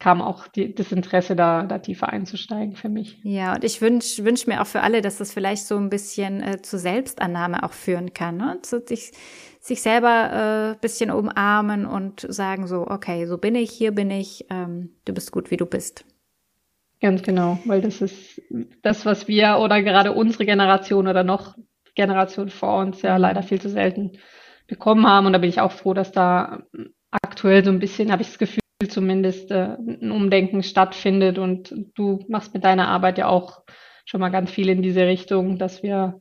kam 0.00 0.20
auch 0.20 0.48
die, 0.48 0.74
das 0.74 0.90
Interesse, 0.90 1.36
da, 1.36 1.62
da 1.62 1.78
tiefer 1.78 2.08
einzusteigen 2.08 2.74
für 2.74 2.88
mich. 2.88 3.20
Ja, 3.22 3.54
und 3.54 3.62
ich 3.62 3.80
wünsche 3.80 4.24
wünsch 4.24 4.46
mir 4.46 4.60
auch 4.60 4.66
für 4.66 4.80
alle, 4.80 5.02
dass 5.02 5.18
das 5.18 5.32
vielleicht 5.32 5.66
so 5.66 5.76
ein 5.76 5.88
bisschen 5.88 6.42
äh, 6.42 6.62
zur 6.62 6.78
Selbstannahme 6.78 7.62
auch 7.62 7.72
führen 7.72 8.12
kann. 8.12 8.38
Ne? 8.38 8.58
Zu, 8.62 8.82
sich, 8.84 9.12
sich 9.60 9.82
selber 9.82 10.74
äh, 10.74 10.80
bisschen 10.80 11.10
umarmen 11.10 11.86
und 11.86 12.26
sagen 12.28 12.66
so, 12.66 12.86
okay, 12.88 13.26
so 13.26 13.38
bin 13.38 13.54
ich, 13.54 13.70
hier 13.70 13.92
bin 13.92 14.10
ich, 14.10 14.46
ähm, 14.50 14.90
du 15.04 15.12
bist 15.12 15.30
gut, 15.30 15.50
wie 15.50 15.56
du 15.56 15.66
bist. 15.66 16.04
Ganz 17.04 17.22
genau, 17.22 17.58
weil 17.66 17.82
das 17.82 18.00
ist 18.00 18.40
das, 18.80 19.04
was 19.04 19.28
wir 19.28 19.58
oder 19.58 19.82
gerade 19.82 20.12
unsere 20.12 20.46
Generation 20.46 21.06
oder 21.06 21.22
noch 21.22 21.54
Generation 21.94 22.48
vor 22.48 22.78
uns 22.78 23.02
ja 23.02 23.18
leider 23.18 23.42
viel 23.42 23.60
zu 23.60 23.68
selten 23.68 24.12
bekommen 24.68 25.06
haben. 25.06 25.26
Und 25.26 25.34
da 25.34 25.38
bin 25.38 25.50
ich 25.50 25.60
auch 25.60 25.72
froh, 25.72 25.92
dass 25.92 26.12
da 26.12 26.62
aktuell 27.10 27.62
so 27.62 27.70
ein 27.70 27.78
bisschen, 27.78 28.10
habe 28.10 28.22
ich 28.22 28.28
das 28.28 28.38
Gefühl, 28.38 28.62
zumindest 28.88 29.50
äh, 29.50 29.76
ein 29.76 30.10
Umdenken 30.12 30.62
stattfindet. 30.62 31.36
Und 31.36 31.74
du 31.94 32.24
machst 32.28 32.54
mit 32.54 32.64
deiner 32.64 32.88
Arbeit 32.88 33.18
ja 33.18 33.28
auch 33.28 33.64
schon 34.06 34.22
mal 34.22 34.30
ganz 34.30 34.50
viel 34.50 34.70
in 34.70 34.80
diese 34.80 35.06
Richtung, 35.06 35.58
dass 35.58 35.82
wir 35.82 36.18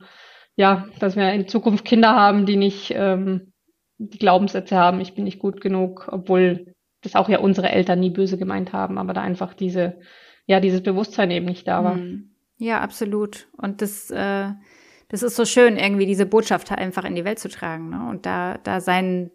ja, 0.54 0.86
dass 0.98 1.16
wir 1.16 1.32
in 1.32 1.48
Zukunft 1.48 1.86
Kinder 1.86 2.14
haben, 2.14 2.44
die 2.44 2.56
nicht 2.56 2.92
ähm, 2.94 3.54
die 3.96 4.18
Glaubenssätze 4.18 4.76
haben, 4.76 5.00
ich 5.00 5.14
bin 5.14 5.24
nicht 5.24 5.38
gut 5.38 5.62
genug, 5.62 6.10
obwohl 6.12 6.74
das 7.00 7.14
auch 7.14 7.30
ja 7.30 7.38
unsere 7.38 7.70
Eltern 7.70 8.00
nie 8.00 8.10
böse 8.10 8.36
gemeint 8.36 8.74
haben, 8.74 8.98
aber 8.98 9.14
da 9.14 9.22
einfach 9.22 9.54
diese 9.54 9.98
ja, 10.46 10.60
dieses 10.60 10.82
Bewusstsein 10.82 11.30
eben 11.30 11.46
nicht 11.46 11.66
da 11.66 11.84
war. 11.84 11.94
Hm. 11.94 12.30
Ja, 12.58 12.80
absolut. 12.80 13.48
Und 13.56 13.82
das, 13.82 14.10
äh, 14.10 14.50
das 15.08 15.22
ist 15.22 15.36
so 15.36 15.44
schön, 15.44 15.76
irgendwie 15.76 16.06
diese 16.06 16.26
Botschaft 16.26 16.70
einfach 16.72 17.04
in 17.04 17.14
die 17.14 17.24
Welt 17.24 17.38
zu 17.38 17.48
tragen 17.48 17.90
ne? 17.90 18.08
und 18.08 18.26
da, 18.26 18.58
da 18.58 18.80
seinen, 18.80 19.30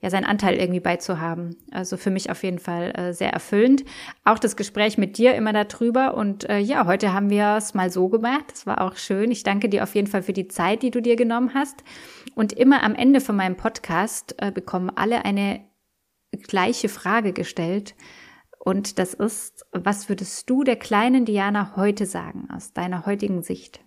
ja, 0.00 0.10
seinen 0.10 0.24
Anteil 0.24 0.56
irgendwie 0.56 0.80
beizuhaben. 0.80 1.56
Also 1.70 1.96
für 1.96 2.10
mich 2.10 2.30
auf 2.30 2.42
jeden 2.42 2.58
Fall 2.58 2.92
äh, 2.96 3.12
sehr 3.12 3.32
erfüllend. 3.32 3.84
Auch 4.24 4.38
das 4.38 4.56
Gespräch 4.56 4.98
mit 4.98 5.18
dir 5.18 5.34
immer 5.34 5.52
darüber. 5.52 6.14
Und 6.14 6.48
äh, 6.48 6.58
ja, 6.58 6.86
heute 6.86 7.12
haben 7.12 7.30
wir 7.30 7.56
es 7.56 7.74
mal 7.74 7.90
so 7.90 8.08
gemacht. 8.08 8.46
Das 8.50 8.66
war 8.66 8.80
auch 8.80 8.96
schön. 8.96 9.30
Ich 9.30 9.44
danke 9.44 9.68
dir 9.68 9.82
auf 9.84 9.94
jeden 9.94 10.08
Fall 10.08 10.22
für 10.22 10.32
die 10.32 10.48
Zeit, 10.48 10.82
die 10.82 10.90
du 10.90 11.00
dir 11.00 11.16
genommen 11.16 11.54
hast. 11.54 11.84
Und 12.34 12.52
immer 12.52 12.82
am 12.82 12.94
Ende 12.94 13.20
von 13.20 13.36
meinem 13.36 13.56
Podcast 13.56 14.34
äh, 14.38 14.50
bekommen 14.50 14.90
alle 14.94 15.24
eine 15.24 15.60
gleiche 16.48 16.88
Frage 16.88 17.32
gestellt. 17.32 17.94
Und 18.64 19.00
das 19.00 19.12
ist, 19.12 19.66
was 19.72 20.08
würdest 20.08 20.48
du 20.48 20.62
der 20.62 20.76
kleinen 20.76 21.24
Diana 21.24 21.72
heute 21.74 22.06
sagen, 22.06 22.46
aus 22.54 22.72
deiner 22.72 23.06
heutigen 23.06 23.42
Sicht? 23.42 23.80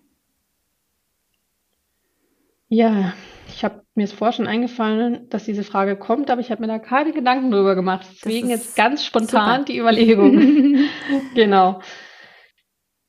Ja, 2.68 3.14
ich 3.48 3.64
habe 3.64 3.84
mir 3.96 4.04
es 4.04 4.12
vorher 4.12 4.34
schon 4.34 4.48
eingefallen, 4.48 5.30
dass 5.30 5.46
diese 5.46 5.64
Frage 5.64 5.96
kommt, 5.96 6.30
aber 6.30 6.42
ich 6.42 6.52
habe 6.52 6.60
mir 6.60 6.68
da 6.68 6.80
keine 6.80 7.14
Gedanken 7.14 7.52
drüber 7.52 7.74
gemacht. 7.76 8.06
Deswegen 8.16 8.50
jetzt 8.50 8.76
ganz 8.76 9.06
spontan 9.06 9.62
super. 9.62 9.64
die 9.64 9.80
Überlegung. 9.80 10.90
genau. 11.36 11.82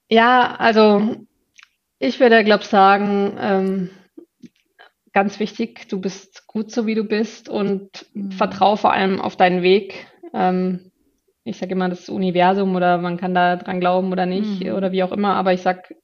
Ja, 0.09 0.55
also 0.55 1.17
ich 1.99 2.21
würde, 2.21 2.45
glaube 2.45 2.63
ich, 2.63 2.69
sagen, 2.69 3.37
ähm, 3.41 3.91
ganz 5.13 5.41
wichtig, 5.41 5.89
du 5.89 6.01
bist 6.01 6.47
gut 6.47 6.71
so, 6.71 6.87
wie 6.87 6.95
du 6.95 7.03
bist 7.03 7.49
und 7.49 8.07
mhm. 8.15 8.31
vertraue 8.31 8.77
vor 8.77 8.93
allem 8.93 9.21
auf 9.21 9.35
deinen 9.35 9.63
Weg. 9.63 10.07
Ähm, 10.33 10.93
ich 11.47 11.59
sage 11.59 11.73
immer 11.73 11.89
das 11.89 12.09
Universum 12.09 12.75
oder 12.75 12.99
man 12.99 13.17
kann 13.17 13.33
da 13.33 13.55
dran 13.55 13.79
glauben 13.79 14.11
oder 14.11 14.27
nicht 14.27 14.65
mhm. 14.65 14.75
oder 14.75 14.91
wie 14.91 15.05
auch 15.05 15.13
immer, 15.13 15.35
aber 15.35 15.53
ich 15.53 15.63
sag, 15.63 15.95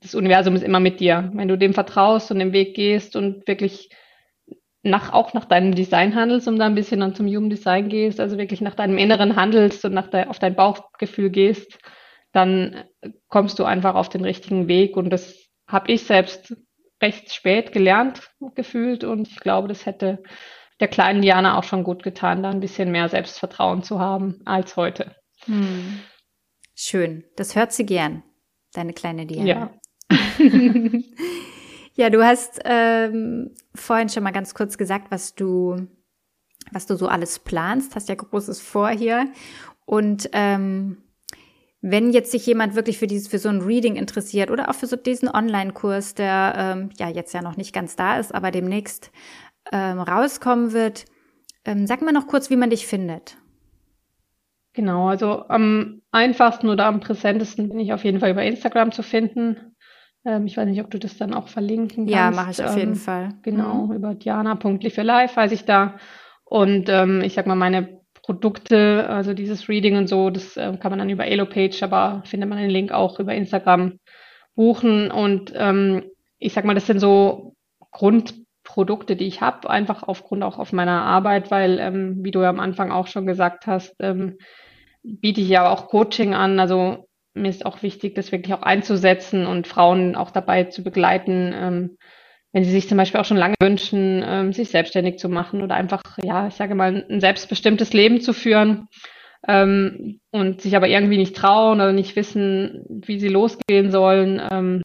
das 0.00 0.14
Universum 0.14 0.54
ist 0.54 0.62
immer 0.62 0.78
mit 0.78 1.00
dir. 1.00 1.30
Wenn 1.34 1.48
du 1.48 1.56
dem 1.56 1.72
vertraust 1.72 2.30
und 2.30 2.38
den 2.38 2.52
Weg 2.52 2.76
gehst 2.76 3.16
und 3.16 3.48
wirklich 3.48 3.88
nach, 4.82 5.12
auch 5.14 5.32
nach 5.32 5.46
deinem 5.46 5.74
Design 5.74 6.14
handelst, 6.14 6.48
um 6.48 6.58
da 6.58 6.66
ein 6.66 6.74
bisschen 6.74 7.00
dann 7.00 7.14
zum 7.14 7.26
Jugenddesign 7.26 7.88
gehst, 7.88 8.20
also 8.20 8.36
wirklich 8.36 8.60
nach 8.60 8.74
deinem 8.74 8.98
Inneren 8.98 9.36
handelst 9.36 9.84
und 9.86 9.94
nach 9.94 10.08
de, 10.08 10.26
auf 10.26 10.38
dein 10.38 10.54
Bauchgefühl 10.54 11.30
gehst, 11.30 11.78
dann 12.32 12.84
kommst 13.28 13.58
du 13.58 13.64
einfach 13.64 13.94
auf 13.94 14.10
den 14.10 14.22
richtigen 14.22 14.68
Weg 14.68 14.98
und 14.98 15.08
das 15.08 15.48
habe 15.66 15.92
ich 15.92 16.04
selbst 16.04 16.54
recht 17.02 17.32
spät 17.32 17.72
gelernt 17.72 18.30
gefühlt 18.54 19.04
und 19.04 19.28
ich 19.28 19.40
glaube, 19.40 19.68
das 19.68 19.86
hätte 19.86 20.22
der 20.80 20.88
kleinen 20.88 21.22
Diana 21.22 21.58
auch 21.58 21.64
schon 21.64 21.84
gut 21.84 22.02
getan, 22.02 22.42
da 22.42 22.50
ein 22.50 22.60
bisschen 22.60 22.90
mehr 22.90 23.08
Selbstvertrauen 23.08 23.82
zu 23.82 24.00
haben 24.00 24.40
als 24.46 24.76
heute. 24.76 25.14
Hm. 25.44 26.00
Schön, 26.74 27.24
das 27.36 27.54
hört 27.54 27.72
sie 27.72 27.84
gern, 27.84 28.22
deine 28.72 28.92
kleine 28.92 29.26
Diana. 29.26 29.48
Ja. 29.48 29.70
ja, 31.94 32.10
du 32.10 32.24
hast 32.24 32.60
ähm, 32.64 33.54
vorhin 33.74 34.08
schon 34.08 34.22
mal 34.22 34.32
ganz 34.32 34.54
kurz 34.54 34.78
gesagt, 34.78 35.10
was 35.10 35.34
du, 35.34 35.86
was 36.72 36.86
du 36.86 36.96
so 36.96 37.06
alles 37.06 37.38
planst. 37.38 37.94
Hast 37.94 38.08
ja 38.08 38.14
großes 38.14 38.60
Vor 38.60 38.88
hier. 38.88 39.26
Und 39.84 40.30
ähm, 40.32 41.02
wenn 41.82 42.10
jetzt 42.10 42.30
sich 42.30 42.46
jemand 42.46 42.74
wirklich 42.74 42.98
für 42.98 43.06
dieses, 43.06 43.28
für 43.28 43.38
so 43.38 43.48
ein 43.48 43.62
Reading 43.62 43.96
interessiert 43.96 44.50
oder 44.50 44.68
auch 44.68 44.74
für 44.74 44.86
so 44.86 44.96
diesen 44.96 45.28
Online-Kurs, 45.28 46.14
der 46.14 46.54
ähm, 46.56 46.90
ja 46.98 47.08
jetzt 47.08 47.32
ja 47.32 47.42
noch 47.42 47.56
nicht 47.56 47.74
ganz 47.74 47.96
da 47.96 48.18
ist, 48.18 48.34
aber 48.34 48.50
demnächst 48.50 49.10
ähm, 49.72 50.00
rauskommen 50.00 50.72
wird. 50.72 51.04
Ähm, 51.64 51.86
sag 51.86 52.02
mal 52.02 52.12
noch 52.12 52.26
kurz, 52.26 52.50
wie 52.50 52.56
man 52.56 52.70
dich 52.70 52.86
findet. 52.86 53.36
Genau, 54.72 55.08
also 55.08 55.46
am 55.48 56.00
einfachsten 56.12 56.68
oder 56.68 56.86
am 56.86 57.00
präsentesten 57.00 57.68
bin 57.68 57.80
ich 57.80 57.92
auf 57.92 58.04
jeden 58.04 58.20
Fall 58.20 58.30
über 58.30 58.44
Instagram 58.44 58.92
zu 58.92 59.02
finden. 59.02 59.74
Ähm, 60.24 60.46
ich 60.46 60.56
weiß 60.56 60.66
nicht, 60.66 60.80
ob 60.80 60.90
du 60.90 60.98
das 60.98 61.16
dann 61.16 61.34
auch 61.34 61.48
verlinken 61.48 62.06
kannst. 62.06 62.12
Ja, 62.12 62.30
mache 62.30 62.52
ich 62.52 62.62
auf 62.62 62.76
jeden 62.76 62.92
ähm, 62.92 62.96
Fall. 62.96 63.34
Genau, 63.42 63.86
mhm. 63.86 63.92
über 63.94 64.14
diana.live 64.14 65.36
heiße 65.36 65.54
ich 65.54 65.64
da. 65.64 65.96
Und 66.44 66.88
ähm, 66.88 67.20
ich 67.22 67.34
sag 67.34 67.46
mal, 67.46 67.56
meine 67.56 68.00
Produkte, 68.22 69.08
also 69.08 69.34
dieses 69.34 69.68
Reading 69.68 69.96
und 69.96 70.08
so, 70.08 70.30
das 70.30 70.56
äh, 70.56 70.76
kann 70.80 70.90
man 70.90 70.98
dann 70.98 71.10
über 71.10 71.26
Elopage, 71.26 71.82
aber 71.82 72.22
findet 72.24 72.48
man 72.48 72.58
den 72.58 72.70
Link 72.70 72.92
auch 72.92 73.18
über 73.18 73.34
Instagram 73.34 73.98
buchen. 74.54 75.10
Und 75.10 75.52
ähm, 75.56 76.04
ich 76.38 76.52
sag 76.52 76.64
mal, 76.64 76.74
das 76.74 76.86
sind 76.86 77.00
so 77.00 77.56
Grund 77.90 78.39
Produkte, 78.74 79.16
die 79.16 79.26
ich 79.26 79.40
habe, 79.40 79.68
einfach 79.68 80.04
aufgrund 80.04 80.44
auch 80.44 80.58
auf 80.58 80.72
meiner 80.72 81.02
Arbeit, 81.02 81.50
weil, 81.50 81.80
ähm, 81.80 82.18
wie 82.22 82.30
du 82.30 82.40
ja 82.40 82.50
am 82.50 82.60
Anfang 82.60 82.92
auch 82.92 83.08
schon 83.08 83.26
gesagt 83.26 83.66
hast, 83.66 83.96
ähm, 83.98 84.38
biete 85.02 85.40
ich 85.40 85.48
ja 85.48 85.68
auch 85.68 85.88
Coaching 85.88 86.34
an. 86.34 86.60
Also 86.60 87.08
mir 87.34 87.48
ist 87.48 87.66
auch 87.66 87.82
wichtig, 87.82 88.14
das 88.14 88.30
wirklich 88.30 88.54
auch 88.54 88.62
einzusetzen 88.62 89.46
und 89.46 89.66
Frauen 89.66 90.14
auch 90.14 90.30
dabei 90.30 90.64
zu 90.64 90.84
begleiten, 90.84 91.52
ähm, 91.52 91.96
wenn 92.52 92.64
sie 92.64 92.70
sich 92.70 92.88
zum 92.88 92.96
Beispiel 92.96 93.20
auch 93.20 93.24
schon 93.24 93.36
lange 93.36 93.56
wünschen, 93.60 94.24
ähm, 94.24 94.52
sich 94.52 94.70
selbstständig 94.70 95.18
zu 95.18 95.28
machen 95.28 95.62
oder 95.62 95.74
einfach, 95.74 96.02
ja, 96.22 96.46
ich 96.46 96.54
sage 96.54 96.74
mal, 96.76 97.04
ein 97.08 97.20
selbstbestimmtes 97.20 97.92
Leben 97.92 98.20
zu 98.20 98.32
führen 98.32 98.86
ähm, 99.48 100.20
und 100.30 100.60
sich 100.60 100.76
aber 100.76 100.88
irgendwie 100.88 101.18
nicht 101.18 101.36
trauen 101.36 101.80
oder 101.80 101.92
nicht 101.92 102.14
wissen, 102.14 102.84
wie 102.88 103.18
sie 103.18 103.28
losgehen 103.28 103.90
sollen. 103.90 104.40
Ähm, 104.50 104.82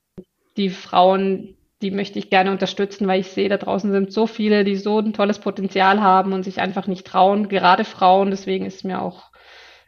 die 0.57 0.69
Frauen, 0.69 1.55
die 1.85 1.91
möchte 1.91 2.17
ich 2.17 2.31
gerne 2.31 2.51
unterstützen, 2.51 3.07
weil 3.07 3.19
ich 3.19 3.27
sehe, 3.27 3.47
da 3.47 3.57
draußen 3.57 3.91
sind 3.91 4.11
so 4.11 4.25
viele, 4.25 4.63
die 4.63 4.75
so 4.75 4.97
ein 4.99 5.13
tolles 5.13 5.37
Potenzial 5.37 6.01
haben 6.01 6.33
und 6.33 6.43
sich 6.43 6.59
einfach 6.59 6.87
nicht 6.87 7.05
trauen, 7.05 7.47
gerade 7.47 7.85
Frauen. 7.85 8.31
Deswegen 8.31 8.65
ist 8.65 8.83
mir 8.83 9.03
auch 9.03 9.29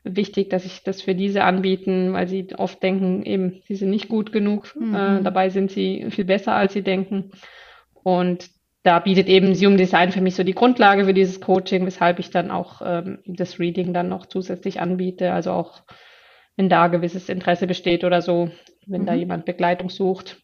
wichtig, 0.03 0.51
dass 0.51 0.63
ich 0.63 0.83
das 0.83 1.01
für 1.01 1.15
diese 1.15 1.43
anbieten, 1.43 2.13
weil 2.13 2.27
sie 2.27 2.49
oft 2.55 2.83
denken, 2.83 3.23
eben, 3.23 3.63
sie 3.67 3.75
sind 3.75 3.89
nicht 3.89 4.09
gut 4.09 4.31
genug. 4.31 4.75
Mhm. 4.79 4.93
Äh, 4.93 5.23
dabei 5.23 5.49
sind 5.49 5.71
sie 5.71 6.05
viel 6.11 6.25
besser, 6.25 6.53
als 6.53 6.73
sie 6.73 6.83
denken. 6.83 7.31
Und 8.03 8.47
da 8.83 8.99
bietet 8.99 9.27
eben 9.27 9.55
Zoom 9.55 9.75
Design 9.75 10.11
für 10.11 10.21
mich 10.21 10.35
so 10.35 10.43
die 10.43 10.53
Grundlage 10.53 11.05
für 11.05 11.15
dieses 11.15 11.41
Coaching, 11.41 11.83
weshalb 11.87 12.19
ich 12.19 12.29
dann 12.29 12.51
auch 12.51 12.83
ähm, 12.85 13.19
das 13.25 13.59
Reading 13.59 13.91
dann 13.91 14.07
noch 14.07 14.27
zusätzlich 14.27 14.79
anbiete. 14.79 15.33
Also 15.33 15.51
auch 15.51 15.81
wenn 16.57 16.69
da 16.69 16.89
gewisses 16.89 17.27
Interesse 17.27 17.65
besteht 17.65 18.03
oder 18.03 18.21
so, 18.21 18.51
wenn 18.85 19.01
mhm. 19.01 19.05
da 19.07 19.13
jemand 19.15 19.45
Begleitung 19.45 19.89
sucht, 19.89 20.37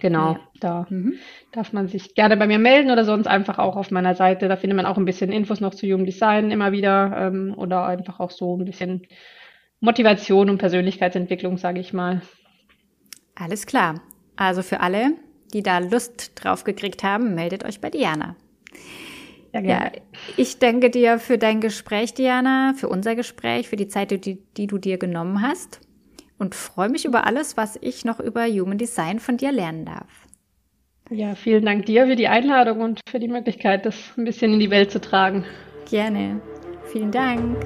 Genau, 0.00 0.32
ja. 0.32 0.40
da 0.60 0.86
mhm. 0.90 1.14
darf 1.52 1.72
man 1.72 1.88
sich 1.88 2.14
gerne 2.14 2.36
bei 2.36 2.46
mir 2.46 2.58
melden 2.58 2.90
oder 2.90 3.04
sonst 3.04 3.26
einfach 3.26 3.58
auch 3.58 3.76
auf 3.76 3.90
meiner 3.90 4.14
Seite. 4.14 4.48
Da 4.48 4.56
findet 4.56 4.76
man 4.76 4.86
auch 4.86 4.96
ein 4.96 5.04
bisschen 5.04 5.32
Infos 5.32 5.60
noch 5.60 5.74
zu 5.74 5.86
Human 5.86 6.06
Design 6.06 6.50
immer 6.50 6.72
wieder 6.72 7.14
ähm, 7.16 7.54
oder 7.56 7.86
einfach 7.86 8.20
auch 8.20 8.30
so 8.30 8.56
ein 8.56 8.64
bisschen 8.64 9.06
Motivation 9.80 10.50
und 10.50 10.58
Persönlichkeitsentwicklung, 10.58 11.56
sage 11.56 11.80
ich 11.80 11.92
mal. 11.92 12.22
Alles 13.34 13.66
klar. 13.66 14.00
Also 14.36 14.62
für 14.62 14.80
alle, 14.80 15.12
die 15.52 15.62
da 15.62 15.78
Lust 15.78 16.32
drauf 16.36 16.64
gekriegt 16.64 17.02
haben, 17.02 17.34
meldet 17.34 17.64
euch 17.64 17.80
bei 17.80 17.90
Diana. 17.90 18.36
Ja, 19.52 19.60
ja, 19.60 19.92
ich 20.36 20.58
danke 20.58 20.90
dir 20.90 21.18
für 21.18 21.38
dein 21.38 21.60
Gespräch, 21.60 22.12
Diana, 22.12 22.74
für 22.76 22.88
unser 22.88 23.16
Gespräch, 23.16 23.68
für 23.68 23.76
die 23.76 23.88
Zeit, 23.88 24.10
die, 24.10 24.38
die 24.56 24.66
du 24.66 24.76
dir 24.76 24.98
genommen 24.98 25.40
hast 25.40 25.80
und 26.38 26.54
freue 26.54 26.88
mich 26.88 27.04
über 27.04 27.26
alles, 27.26 27.56
was 27.56 27.78
ich 27.80 28.04
noch 28.04 28.20
über 28.20 28.46
Human 28.46 28.78
Design 28.78 29.18
von 29.18 29.36
dir 29.36 29.52
lernen 29.52 29.84
darf. 29.84 30.26
Ja, 31.10 31.34
vielen 31.34 31.64
Dank 31.64 31.86
dir 31.86 32.06
für 32.06 32.16
die 32.16 32.28
Einladung 32.28 32.80
und 32.80 33.00
für 33.08 33.18
die 33.18 33.28
Möglichkeit, 33.28 33.86
das 33.86 33.94
ein 34.16 34.24
bisschen 34.24 34.52
in 34.52 34.60
die 34.60 34.70
Welt 34.70 34.90
zu 34.90 35.00
tragen. 35.00 35.44
Gerne. 35.88 36.40
Vielen 36.84 37.10
Dank. 37.10 37.56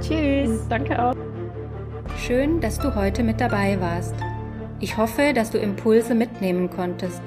Tschüss. 0.00 0.66
Danke 0.68 1.02
auch. 1.02 1.14
Schön, 2.18 2.60
dass 2.60 2.78
du 2.78 2.94
heute 2.94 3.22
mit 3.22 3.40
dabei 3.40 3.80
warst. 3.80 4.14
Ich 4.80 4.96
hoffe, 4.96 5.32
dass 5.34 5.50
du 5.50 5.58
Impulse 5.58 6.14
mitnehmen 6.14 6.68
konntest. 6.68 7.22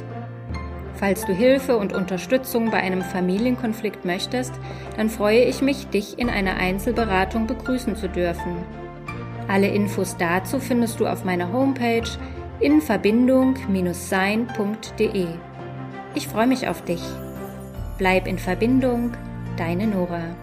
Falls 0.93 1.25
du 1.25 1.33
Hilfe 1.33 1.77
und 1.77 1.93
Unterstützung 1.93 2.69
bei 2.69 2.77
einem 2.77 3.01
Familienkonflikt 3.01 4.05
möchtest, 4.05 4.53
dann 4.97 5.09
freue 5.09 5.43
ich 5.43 5.61
mich, 5.61 5.87
dich 5.87 6.19
in 6.19 6.29
einer 6.29 6.55
Einzelberatung 6.55 7.47
begrüßen 7.47 7.95
zu 7.95 8.07
dürfen. 8.07 8.63
Alle 9.47 9.67
Infos 9.67 10.17
dazu 10.17 10.59
findest 10.59 10.99
du 10.99 11.05
auf 11.07 11.23
meiner 11.23 11.53
Homepage 11.53 12.09
in 12.59 12.81
verbindung-sein.de. 12.81 15.27
Ich 16.15 16.27
freue 16.27 16.47
mich 16.47 16.67
auf 16.67 16.83
dich. 16.83 17.03
Bleib 17.97 18.27
in 18.27 18.39
Verbindung, 18.39 19.11
deine 19.57 19.87
Nora. 19.87 20.35